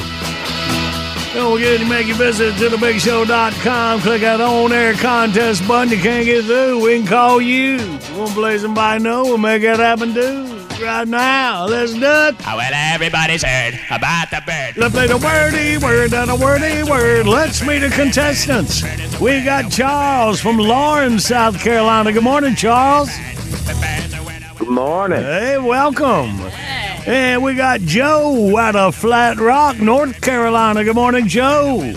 [1.34, 4.02] Don't forget to make your visit to thebigshow.com.
[4.02, 5.94] Click that on air contest button.
[5.94, 6.84] You can't get through.
[6.84, 7.78] We can call you.
[7.78, 9.24] To play somebody know?
[9.24, 10.66] We'll make that happen too.
[10.84, 11.66] Right now.
[11.66, 12.36] Let's do it.
[12.46, 14.78] Oh, well, everybody's heard about the bird.
[14.78, 17.28] Let's play the wordy word and a wordy word.
[17.28, 18.82] Let's meet the contestants.
[19.20, 22.12] We got Charles from Lawrence, South Carolina.
[22.12, 23.10] Good morning, Charles.
[24.70, 25.24] Good morning.
[25.24, 26.40] Hey, welcome.
[27.08, 30.84] And we got Joe out of Flat Rock, North Carolina.
[30.84, 31.96] Good morning, Joe.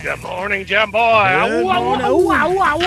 [0.00, 1.48] Good morning, Jim Boy.
[1.48, 2.06] Good morning.
[2.06, 2.30] Ooh.
[2.30, 2.78] All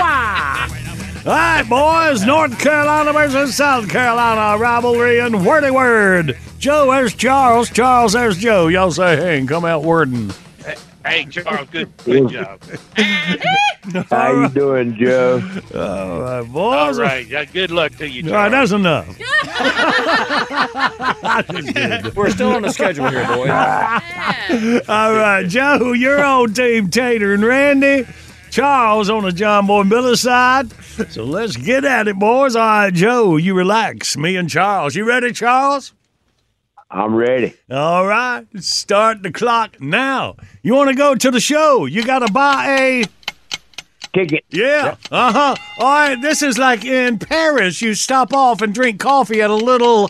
[1.26, 2.26] right, boys.
[2.26, 6.38] North Carolina versus South Carolina rivalry and wordy word.
[6.58, 7.70] Joe, there's Charles.
[7.70, 8.70] Charles, there's Joe.
[8.70, 10.32] Y'all say hey come out wording.
[11.06, 12.62] Hey, Charles, good, good job.
[14.10, 15.42] How you doing, Joe?
[15.76, 16.98] All right, boys.
[16.98, 19.08] right, yeah, good luck to you, All right, that's enough.
[22.16, 23.50] We're still on the schedule here, boys.
[24.88, 28.06] All right, Joe, you're on Team Tater and Randy.
[28.50, 30.72] Charles on the John Boy and Billy side.
[31.10, 32.56] So let's get at it, boys.
[32.56, 34.16] All right, Joe, you relax.
[34.16, 34.96] Me and Charles.
[34.96, 35.92] You ready, Charles?
[36.94, 37.56] I'm ready.
[37.72, 40.36] All right, start the clock now.
[40.62, 41.86] You want to go to the show?
[41.86, 43.04] You got to buy a
[44.14, 44.46] ticket.
[44.52, 44.96] Yeah.
[45.12, 45.56] Uh huh.
[45.80, 47.82] All right, this is like in Paris.
[47.82, 50.10] You stop off and drink coffee at a little.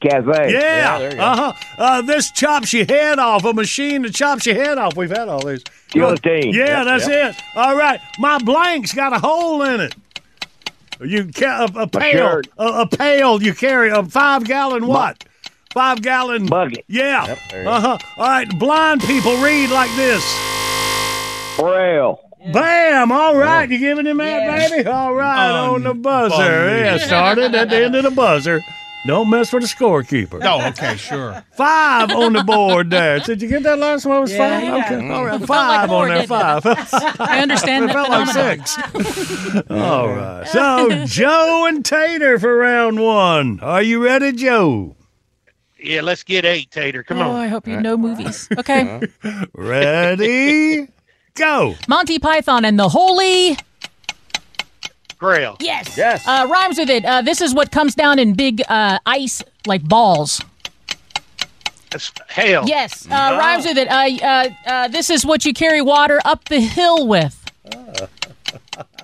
[0.00, 0.52] Cafe.
[0.52, 1.12] Yeah.
[1.18, 1.52] uh huh.
[1.76, 3.44] Uh, this chops your head off.
[3.44, 4.96] A machine that chops your head off.
[4.96, 5.62] We've had all these.
[5.90, 6.54] Guillotine.
[6.54, 7.36] Yeah, that's it.
[7.56, 8.00] All right.
[8.18, 9.94] My blank's got a hole in it.
[11.04, 13.42] You ca- a, a pail, a, a pail.
[13.42, 15.24] You carry a five gallon what?
[15.78, 16.84] Five gallon Bucket.
[16.88, 17.24] Yeah.
[17.26, 17.70] Yep, there you go.
[17.70, 17.98] uh huh.
[18.16, 18.58] All right.
[18.58, 20.24] Blind people read like this.
[21.56, 22.18] Braille.
[22.52, 23.10] Bam!
[23.12, 24.88] All right, you giving him that, baby?
[24.88, 26.78] All right, on the buzzer.
[26.78, 28.60] Yeah, started at the end of the buzzer.
[29.06, 30.40] Don't mess with the scorekeeper.
[30.44, 31.44] Oh, okay, sure.
[31.56, 33.18] Five on the board there.
[33.26, 34.18] Did you get that last one?
[34.18, 34.62] It was Yeah, five?
[34.64, 34.84] yeah.
[34.98, 35.40] Okay, all right.
[35.40, 36.66] It felt like Five four, on there, five.
[37.20, 39.70] I understand It that felt like six.
[39.70, 40.46] All right.
[40.48, 43.60] So, Joe and Tater for round one.
[43.60, 44.94] Are you ready, Joe?
[45.78, 47.02] Yeah, let's get eight, Tater.
[47.02, 47.36] Come Oh, on.
[47.36, 48.48] I hope you know movies.
[48.58, 49.00] Okay.
[49.54, 50.88] Ready?
[51.34, 51.74] Go.
[51.86, 53.56] Monty Python and the Holy.
[55.18, 55.56] Grail.
[55.60, 55.96] Yes.
[55.96, 56.26] Yes.
[56.26, 57.04] Uh, rhymes with it.
[57.04, 60.40] Uh, this is what comes down in big uh, ice, like balls.
[61.90, 62.64] That's Hail.
[62.66, 63.06] Yes.
[63.06, 63.88] Uh, Rhymes with it.
[63.88, 67.34] Uh, uh, uh, this is what you carry water up the hill with.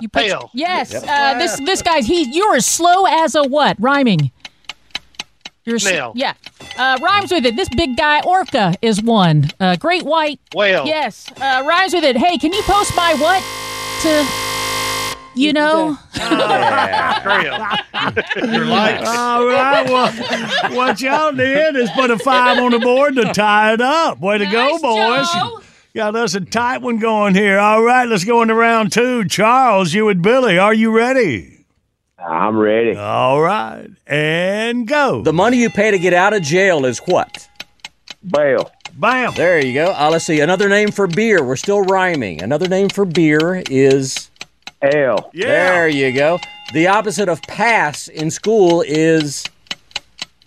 [0.00, 0.50] You put, Hail.
[0.52, 0.92] Yes.
[0.94, 2.24] Uh, this this guy's he.
[2.30, 3.76] You're as slow as a what?
[3.80, 4.30] Rhyming.
[5.64, 6.12] You're s- Snail.
[6.14, 6.34] Yeah.
[6.78, 7.56] Uh, rhymes with it.
[7.56, 9.50] This big guy orca is one.
[9.60, 10.38] Uh, great white.
[10.54, 10.86] Whale.
[10.86, 11.30] Yes.
[11.40, 12.16] Uh, rhymes with it.
[12.16, 13.42] Hey, can you post my what?
[14.02, 14.24] To.
[15.36, 15.98] You know.
[16.14, 17.58] Grail.
[18.52, 19.08] Your lights.
[19.08, 19.84] All right.
[19.88, 20.12] Well,
[20.76, 24.20] what y'all did is put a five on the board to tie it up.
[24.20, 25.26] Way to go, boys.
[25.32, 25.60] Joe.
[25.94, 27.58] Got us a tight one going here.
[27.58, 29.24] All right, let's go into round two.
[29.26, 31.53] Charles, you and Billy, are you ready?
[32.26, 32.96] I'm ready.
[32.96, 33.88] All right.
[34.06, 35.22] And go.
[35.22, 37.48] The money you pay to get out of jail is what?
[38.26, 38.70] Bail.
[38.94, 39.34] Bam.
[39.34, 39.92] There you go.
[39.92, 40.40] Uh, let's see.
[40.40, 41.44] Another name for beer.
[41.44, 42.42] We're still rhyming.
[42.42, 44.30] Another name for beer is.
[44.80, 45.30] L.
[45.34, 45.46] Yeah.
[45.46, 46.38] There you go.
[46.72, 49.44] The opposite of pass in school is.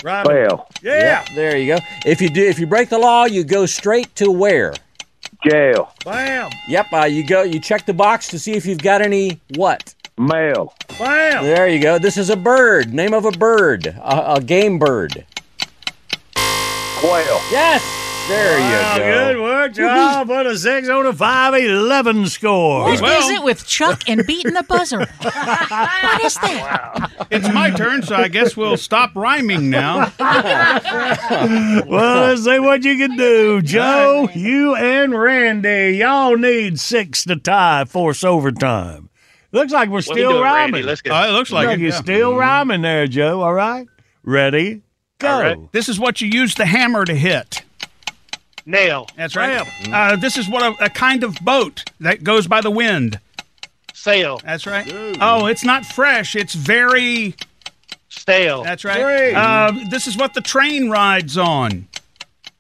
[0.03, 0.25] Right.
[0.25, 0.67] Bail.
[0.81, 1.25] Yeah.
[1.35, 1.79] There you go.
[2.05, 4.73] If you do, if you break the law, you go straight to where?
[5.47, 5.91] Jail.
[6.03, 6.49] Bam.
[6.67, 6.87] Yep.
[6.91, 7.43] Uh, you go.
[7.43, 9.93] You check the box to see if you've got any what.
[10.17, 10.73] Mail.
[10.97, 11.43] Bam.
[11.43, 11.99] There you go.
[11.99, 12.93] This is a bird.
[12.93, 13.87] Name of a bird.
[13.87, 15.25] A, a game bird.
[16.33, 17.39] Quail.
[17.51, 17.93] Yes.
[18.27, 19.33] There Wow, you go.
[19.33, 20.27] good work, Charles.
[20.27, 22.83] Put a six on a five eleven score.
[22.83, 24.99] What is Well- it with Chuck and beating the buzzer?
[25.21, 27.09] what is that?
[27.31, 30.11] It's my turn, so I guess we'll stop rhyming now.
[30.19, 33.61] Well, let's see what you can do.
[33.61, 39.09] Joe, you and Randy, y'all need six to tie force overtime.
[39.57, 40.73] Looks like we're What we still doing, rhyming.
[40.73, 40.87] Randy?
[40.87, 41.15] Let's go.
[41.15, 41.79] Uh, it looks like it.
[41.79, 41.99] you're yeah.
[41.99, 43.41] still rhyming there, Joe.
[43.41, 43.87] All right.
[44.23, 44.83] Ready?
[45.17, 45.29] Go.
[45.29, 45.71] All right.
[45.71, 47.63] This is what you use the hammer to hit.
[48.67, 49.07] Nail.
[49.15, 49.67] That's right.
[49.91, 53.19] Uh, this is what a, a kind of boat that goes by the wind.
[53.95, 54.39] Sail.
[54.43, 54.85] That's right.
[55.19, 56.35] Oh, it's not fresh.
[56.35, 57.33] It's very.
[58.09, 58.63] Stale.
[58.63, 59.01] That's right.
[59.01, 59.33] Three.
[59.33, 61.87] Uh, this is what the train rides on.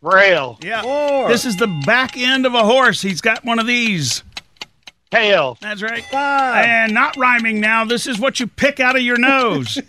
[0.01, 0.57] Rail.
[0.63, 0.81] Yeah.
[0.81, 1.27] Four.
[1.27, 3.01] This is the back end of a horse.
[3.01, 4.23] He's got one of these.
[5.11, 5.57] Tail.
[5.61, 6.03] That's right.
[6.05, 6.65] Five.
[6.65, 7.85] And not rhyming now.
[7.85, 9.77] This is what you pick out of your nose.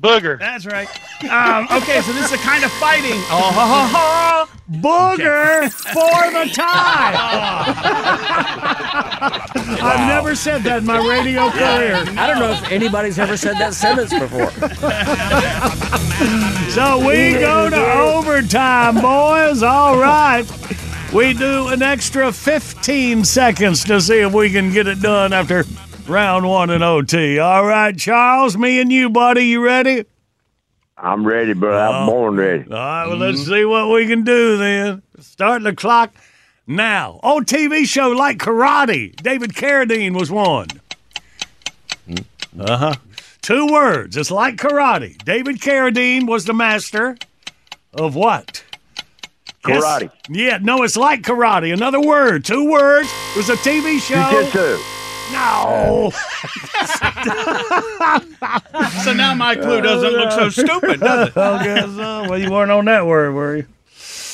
[0.00, 0.38] Booger.
[0.38, 0.88] That's right.
[1.30, 3.12] Um, okay, so this is a kind of fighting.
[3.34, 4.48] Oh, ha, ha, ha.
[4.70, 7.12] Booger for the tie.
[9.82, 11.94] I've never said that in my radio career.
[12.18, 14.50] I don't know if anybody's ever said that sentence before.
[16.70, 19.62] So we go to overtime, boys.
[19.62, 20.44] All right.
[21.12, 25.64] We do an extra 15 seconds to see if we can get it done after
[26.08, 27.38] round one in OT.
[27.38, 30.06] All right, Charles, me and you, buddy, you ready?
[30.96, 31.78] I'm ready, bro.
[31.78, 32.64] I'm born ready.
[32.64, 35.02] All right, well, let's see what we can do then.
[35.20, 36.14] Start the clock
[36.66, 37.20] now.
[37.22, 39.14] Old TV show like karate.
[39.16, 40.68] David Carradine was one.
[42.58, 42.94] Uh huh.
[43.42, 44.16] Two words.
[44.16, 45.22] It's like karate.
[45.24, 47.16] David Carradine was the master
[47.92, 48.51] of what?
[49.66, 49.82] Yes.
[49.82, 50.10] Karate.
[50.28, 51.72] Yeah, no, it's like karate.
[51.72, 52.44] Another word.
[52.44, 53.08] Two words.
[53.32, 54.30] It was a TV show.
[54.30, 54.82] Jiu-jitsu.
[55.32, 56.12] No.
[59.04, 61.36] So now my clue doesn't look so stupid, does it?
[61.36, 63.66] okay, so, well, you weren't on that word, were you?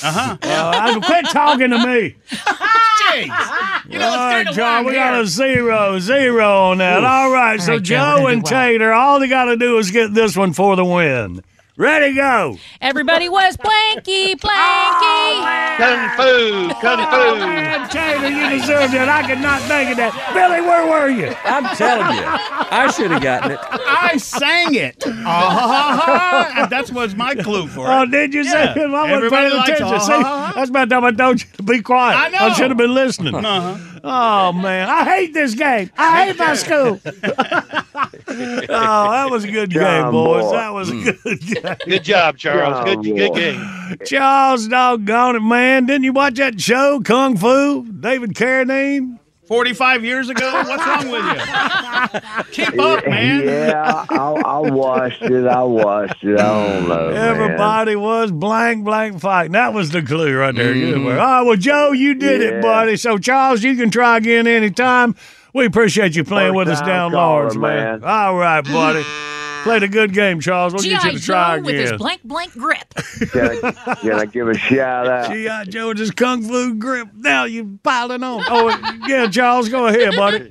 [0.02, 0.36] Uh huh.
[0.42, 2.16] Uh, quit talking to me.
[2.30, 3.84] Jeez.
[3.88, 7.04] You know, All it's right, kind of John, we got a zero, zero on that.
[7.04, 8.62] All right, so right, Joe, Joe and do well.
[8.64, 11.42] Tater, all they got to do is get this one for the win.
[11.78, 12.56] Ready, go.
[12.80, 15.78] Everybody was blanky, blanky.
[15.78, 16.74] Kung fu.
[16.80, 17.38] Kung fu.
[17.38, 19.02] Man, Taylor, you deserved it.
[19.08, 20.12] I could not think of that.
[20.34, 21.32] Billy, where were you?
[21.44, 23.60] I'm telling you, I should have gotten it.
[23.62, 25.04] I sang it.
[25.06, 26.66] Ah, ha, ha, ha.
[26.66, 27.90] That was my clue for it.
[27.90, 28.50] Oh, did you Yeah.
[28.50, 28.78] say it?
[28.78, 30.00] I wasn't Everybody paying likes attention.
[30.00, 30.52] See, ha, ha, ha.
[30.56, 32.16] that's about time I told you to be quiet.
[32.18, 32.38] I know.
[32.38, 33.36] I should have been listening.
[33.36, 33.97] Uh-huh.
[34.04, 34.88] Oh, man.
[34.88, 35.90] I hate this game.
[35.96, 37.00] I hate my school.
[37.06, 40.44] oh, that was a good game, boys.
[40.44, 40.52] Boy.
[40.52, 41.76] That was a good game.
[41.86, 42.84] Good job, Charles.
[42.84, 43.98] Good, John good game.
[44.04, 45.86] Charles, doggone it, man.
[45.86, 47.84] Didn't you watch that show, Kung Fu?
[47.84, 49.18] David Carradine?
[49.48, 50.52] 45 years ago?
[50.52, 52.40] What's wrong with you?
[52.66, 53.44] Keep up, man.
[53.46, 55.46] Yeah, I, I watched it.
[55.46, 56.38] I watched it.
[56.38, 57.08] I don't know.
[57.10, 57.16] man.
[57.16, 59.52] Everybody was blank, blank fighting.
[59.52, 60.74] That was the clue right there.
[60.74, 61.04] Good Mhm.
[61.06, 61.18] work.
[61.20, 62.58] Oh, well, Joe, you did Yeah.
[62.58, 62.96] it, buddy.
[62.96, 65.14] So, Charles, you can try again anytime.
[65.54, 68.00] We appreciate you playing with us down caller, large, man.
[68.00, 68.04] man.
[68.04, 69.04] All right, buddy.
[69.62, 70.72] Played a good game, Charles.
[70.72, 72.94] We'll get you to try Joe with his blank blank grip.
[73.32, 75.30] Can I, can I give a shout out?
[75.30, 75.64] G.I.
[75.64, 77.08] Joe with his kung fu grip.
[77.14, 78.42] Now you piling on.
[78.48, 78.68] Oh,
[79.06, 80.50] yeah, Charles, go ahead, buddy.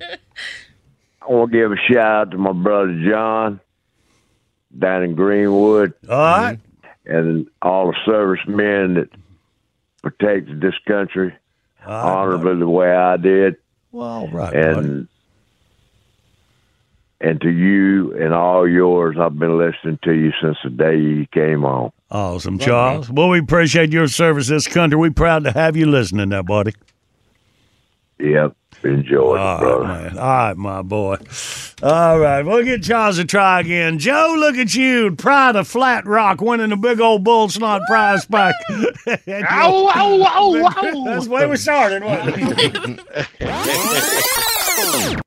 [1.21, 3.59] I want to give a shout out to my brother John
[4.77, 5.93] down in Greenwood.
[6.09, 6.53] All right.
[6.53, 7.15] Mm-hmm.
[7.15, 9.09] And all the servicemen that
[10.01, 11.33] protected this country
[11.85, 13.57] honorably the way I did.
[13.91, 15.07] Well, all right, and
[17.19, 21.25] and to you and all yours, I've been listening to you since the day you
[21.33, 21.91] came on.
[22.11, 23.09] Awesome, Charles.
[23.09, 24.97] Well, we appreciate your service this country.
[24.97, 26.73] We're proud to have you listening there, buddy.
[28.19, 29.81] Yep, enjoy it, All brother.
[29.83, 30.17] right, man.
[30.17, 31.17] All right, my boy.
[31.83, 33.99] All right, we'll get Charles to try again.
[33.99, 35.15] Joe, look at you.
[35.15, 38.55] Pride of Flat Rock winning the big old bull snot prize pack.
[38.69, 41.03] Ow, ow, ow, ow.
[41.05, 42.99] That's the way we started, wasn't it?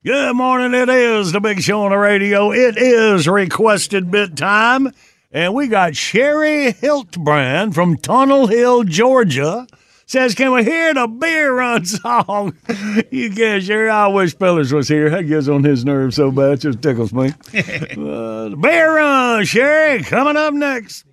[0.05, 0.74] Good morning.
[0.74, 2.53] It is the Big Show on the radio.
[2.53, 4.92] It is requested bit time.
[5.32, 9.66] And we got Sherry Hiltbrand from Tunnel Hill, Georgia.
[10.07, 12.57] Says, can we hear the beer run song?
[13.11, 13.90] you can, Sherry.
[13.90, 15.11] I wish Pillars was here.
[15.11, 16.53] That gets on his nerves so bad.
[16.53, 17.28] It just tickles me.
[17.55, 21.05] uh, beer run, Sherry, coming up next.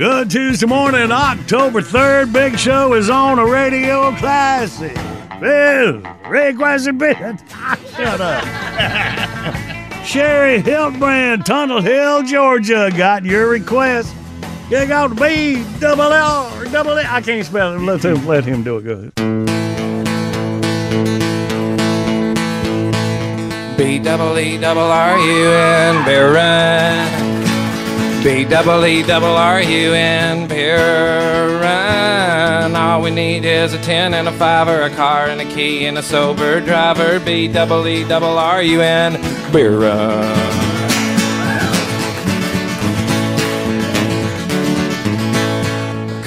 [0.00, 2.32] Good Tuesday morning, October 3rd.
[2.32, 4.94] Big Show is on a radio classic.
[5.38, 7.18] Bill, requested bit.
[7.94, 8.42] Shut up.
[10.06, 14.14] Sherry Hiltbrand, Tunnel Hill, Georgia, got your request.
[14.70, 16.92] You got B double L double.
[16.92, 17.80] I can't spell it.
[17.80, 18.84] Let him let him do it.
[18.84, 19.12] good.
[23.76, 27.29] B double E double R U N Beer Run.
[28.22, 30.50] B double E double R U N.
[32.76, 35.86] All we need is a ten and a five or a car and a key
[35.86, 37.18] and a sober driver.
[37.18, 39.14] B double E double R U N.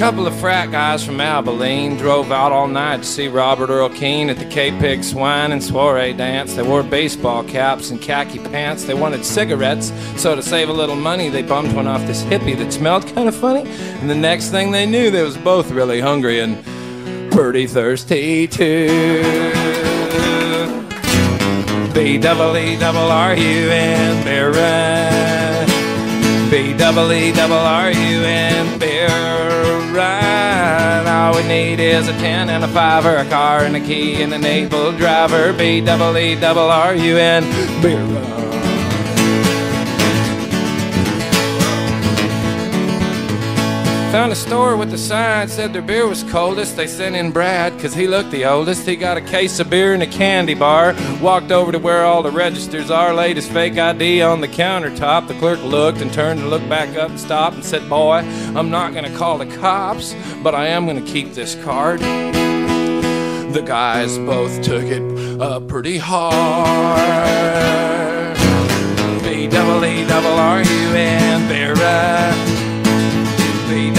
[0.04, 4.30] couple of frat guys from Abilene drove out all night to see Robert Earl Keen
[4.30, 6.56] at the K-Pig Swine and Soiree Dance.
[6.56, 8.84] They wore baseball caps and khaki pants.
[8.84, 12.58] They wanted cigarettes, so to save a little money, they bummed one off this hippie
[12.58, 13.62] that smelled kind of funny.
[13.62, 16.62] And the next thing they knew, they was both really hungry and
[17.32, 18.90] pretty thirsty too.
[21.94, 24.24] B double E double R U N.
[26.52, 28.80] B double E double R U N
[29.94, 31.08] Beer Run.
[31.08, 34.22] All we need is a ten and a five or a car and a key
[34.24, 35.54] and an able driver.
[35.54, 37.44] B double E double R U N
[37.82, 38.43] Beer Run.
[44.14, 46.76] Found a store with the sign said their beer was coldest.
[46.78, 48.86] They sent in Brad, cause he looked the oldest.
[48.86, 50.94] He got a case of beer and a candy bar.
[51.20, 55.28] Walked over to where all the registers are, laid his fake ID on the countertop.
[55.28, 58.18] The clerk looked and turned to look back up and stopped and said, Boy,
[58.56, 62.00] I'm not gonna call the cops, but I am gonna keep this card.
[62.00, 66.38] The guys both took it uh, pretty hard.
[69.24, 72.63] B double E double R U N Barra.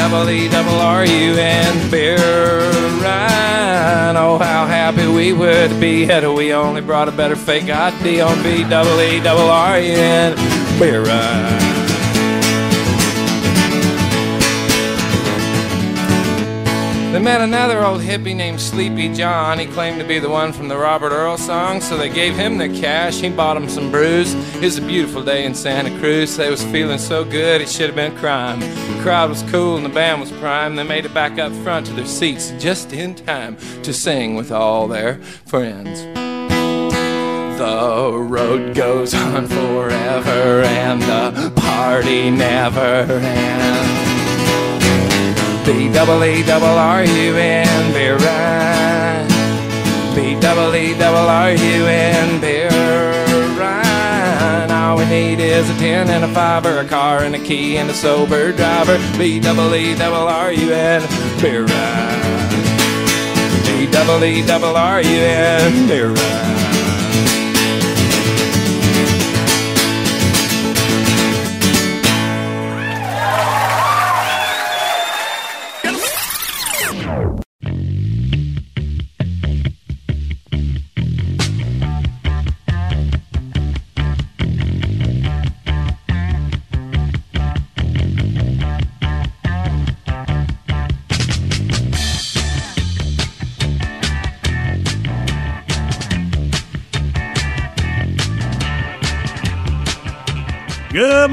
[0.05, 2.19] Double E double R U N Beer
[3.01, 4.17] Run.
[4.19, 8.43] Oh, how happy we would be had we only brought a better fake ID on
[8.43, 11.59] B double E double R U N Beer Run.
[11.59, 11.64] They
[17.25, 19.59] met another old hippie named Sleepy John.
[19.59, 22.59] He claimed to be the one from the Robert Earl song, so they gave him
[22.59, 23.19] the cash.
[23.19, 24.35] He bought him some brews.
[24.57, 26.37] It was a beautiful day in Santa Cruz.
[26.37, 28.61] They was feeling so good it should have been crime.
[28.61, 30.77] The crowd was cool and the band was prime.
[30.77, 34.53] They made it back up front to their seats just in time to sing with
[34.53, 35.17] all their
[35.47, 36.03] friends.
[37.59, 44.04] The road goes on forever and the party never ends.
[45.65, 49.27] B double E double R U N Beer Run.
[50.15, 52.69] B double E double R U N Beer
[53.59, 54.71] Run.
[54.71, 57.79] All we need is a 10 and a 5 or a car and a key
[57.79, 58.99] and a sober driver.
[59.17, 61.01] B double E double R U N,
[61.41, 61.65] beer.
[63.65, 66.74] B double E double R U N, beer ride.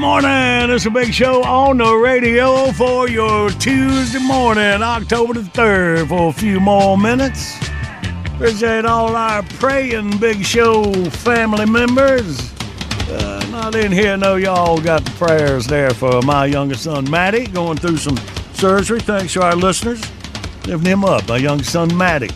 [0.02, 0.68] Morning.
[0.74, 6.30] It's a big show on the radio for your Tuesday morning, October the 3rd, for
[6.30, 7.56] a few more minutes.
[8.34, 12.52] Appreciate all our praying Big Show family members.
[13.08, 17.46] Uh, not in here, know y'all got the prayers there for my youngest son, Matty,
[17.46, 18.16] going through some
[18.54, 18.98] surgery.
[18.98, 20.02] Thanks to our listeners.
[20.66, 22.30] Lifting him up, my youngest son, Matty.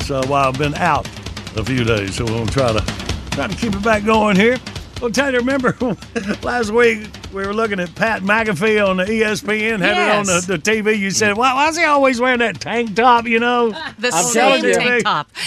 [0.00, 1.08] So while I've been out
[1.56, 2.80] a few days, so we'll try to
[3.30, 4.58] try to keep it back going here.
[5.00, 5.74] Well, Tanya, remember
[6.42, 10.44] last week we were looking at Pat McAfee on the ESPN, had it on the,
[10.46, 10.98] the TV.
[10.98, 13.70] You said, why, why is he always wearing that tank top, you know?
[13.98, 14.74] The I'm same telling you.
[14.74, 15.30] tank top.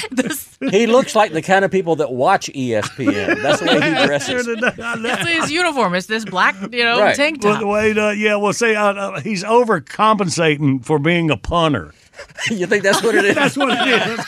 [0.71, 3.41] He looks like the kind of people that watch ESPN.
[3.41, 4.45] That's the way he dresses.
[4.77, 5.93] That's his uniform.
[5.93, 7.61] It's this black, you know, tank Well, top.
[7.61, 11.93] the way, uh, yeah, well, see, uh, uh, he's overcompensating for being a punter.
[12.51, 13.35] you think that's what it is?
[13.35, 14.25] that's what it is.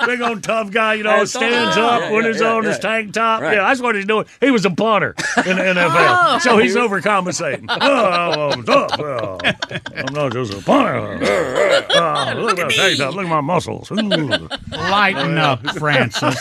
[0.06, 2.64] Big old tough guy, you know, That's stands up Yeah, when yeah, he's yeah, on
[2.64, 3.40] his tank top.
[3.42, 3.54] Right.
[3.56, 4.26] Yeah, that's what he's doing.
[4.40, 6.38] He was a punter in the NFL, Oh.
[6.38, 7.66] so he's overcompensating.
[7.68, 8.64] oh, I'm.
[8.68, 9.38] Oh,
[9.96, 11.18] I'm not just a punter.
[11.96, 13.14] Oh, look, at my tank top.
[13.14, 13.90] Look at my muscles.
[13.90, 16.36] Lighten up, Francis.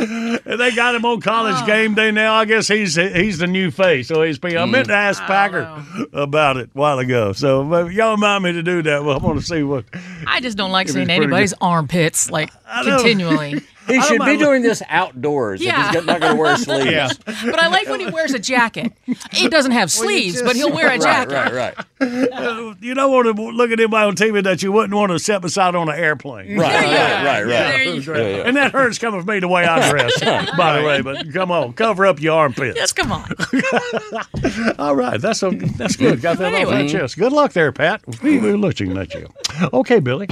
[0.00, 1.66] And they got him on college oh.
[1.66, 2.34] game day now.
[2.34, 4.08] I guess he's he's the new face.
[4.08, 4.38] So he's.
[4.42, 4.96] I meant to mm.
[4.96, 7.32] ask Packer about it a while ago.
[7.32, 9.04] So y'all remind me to do that.
[9.04, 9.84] Well, I want to see what.
[10.26, 11.58] I just don't like seeing anybody's good.
[11.60, 12.50] armpits like
[12.84, 13.62] continually.
[13.90, 15.88] He should be doing this outdoors Yeah.
[15.90, 16.86] if he's not going to wear sleeves.
[16.90, 17.08] Yeah.
[17.26, 18.92] But I like when he wears a jacket.
[19.32, 21.32] He doesn't have Well, sleeves, just- but he'll wear a jacket.
[21.32, 21.74] right, right.
[22.00, 25.18] Uh, you don't want to look at anybody on TV that you wouldn't want to
[25.18, 26.56] set beside on an airplane.
[26.58, 27.46] Right, There you right, right, right.
[27.46, 28.14] There you go.
[28.14, 28.42] Yeah, yeah.
[28.46, 30.18] And that hurts coming from me the way I dress,
[30.56, 31.02] by the way.
[31.02, 32.76] But come on, cover up your armpits.
[32.76, 33.30] Yes, come on.
[34.78, 36.22] All right, that's a, that's good.
[36.22, 37.18] Got that off my chest.
[37.18, 38.02] Good luck there, Pat.
[38.22, 39.28] We were looking at you.
[39.72, 40.26] Okay, Billy.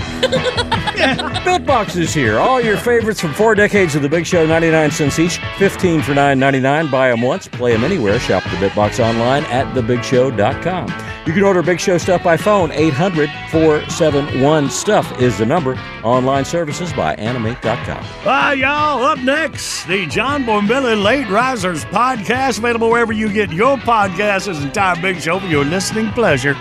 [0.99, 2.39] Bitbox is here.
[2.39, 6.13] All your favorites from four decades of the Big Show, 99 cents each, 15 for
[6.13, 6.91] 9.99.
[6.91, 8.19] Buy them once, play them anywhere.
[8.19, 10.93] Shop the Bitbox online at thebigshow.com.
[11.27, 12.69] You can order Big Show stuff by phone.
[12.73, 15.77] 800-471-STUFF is the number.
[16.05, 18.05] Online services by animate.com.
[18.23, 19.03] Bye, y'all.
[19.05, 24.45] Up next, the John Boy Late Risers podcast, available wherever you get your podcasts.
[24.45, 26.55] This entire Big Show for your listening pleasure.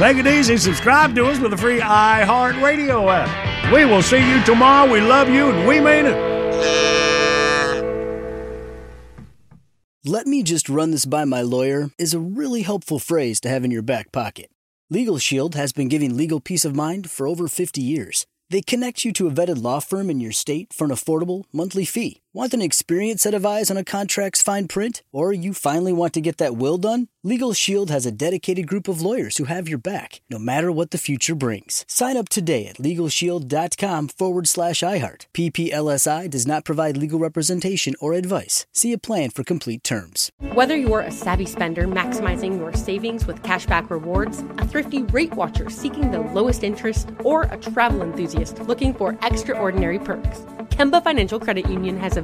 [0.00, 0.56] Make it easy.
[0.56, 3.72] Subscribe to us with the free iHeartRadio app.
[3.72, 4.90] We will see you tomorrow.
[4.90, 6.34] We love you, and we mean it.
[10.04, 13.64] Let me just run this by my lawyer is a really helpful phrase to have
[13.64, 14.50] in your back pocket.
[14.90, 18.26] Legal Shield has been giving legal peace of mind for over 50 years.
[18.50, 21.84] They connect you to a vetted law firm in your state for an affordable monthly
[21.84, 22.20] fee.
[22.36, 25.04] Want an experienced set of eyes on a contract's fine print?
[25.12, 27.06] Or you finally want to get that will done?
[27.22, 30.90] Legal Shield has a dedicated group of lawyers who have your back, no matter what
[30.90, 31.84] the future brings.
[31.86, 35.26] Sign up today at LegalShield.com forward slash iHeart.
[35.32, 38.66] PPLSI does not provide legal representation or advice.
[38.72, 40.32] See a plan for complete terms.
[40.40, 45.70] Whether you're a savvy spender maximizing your savings with cashback rewards, a thrifty rate watcher
[45.70, 50.40] seeking the lowest interest, or a travel enthusiast looking for extraordinary perks,
[50.74, 52.23] Kemba Financial Credit Union has a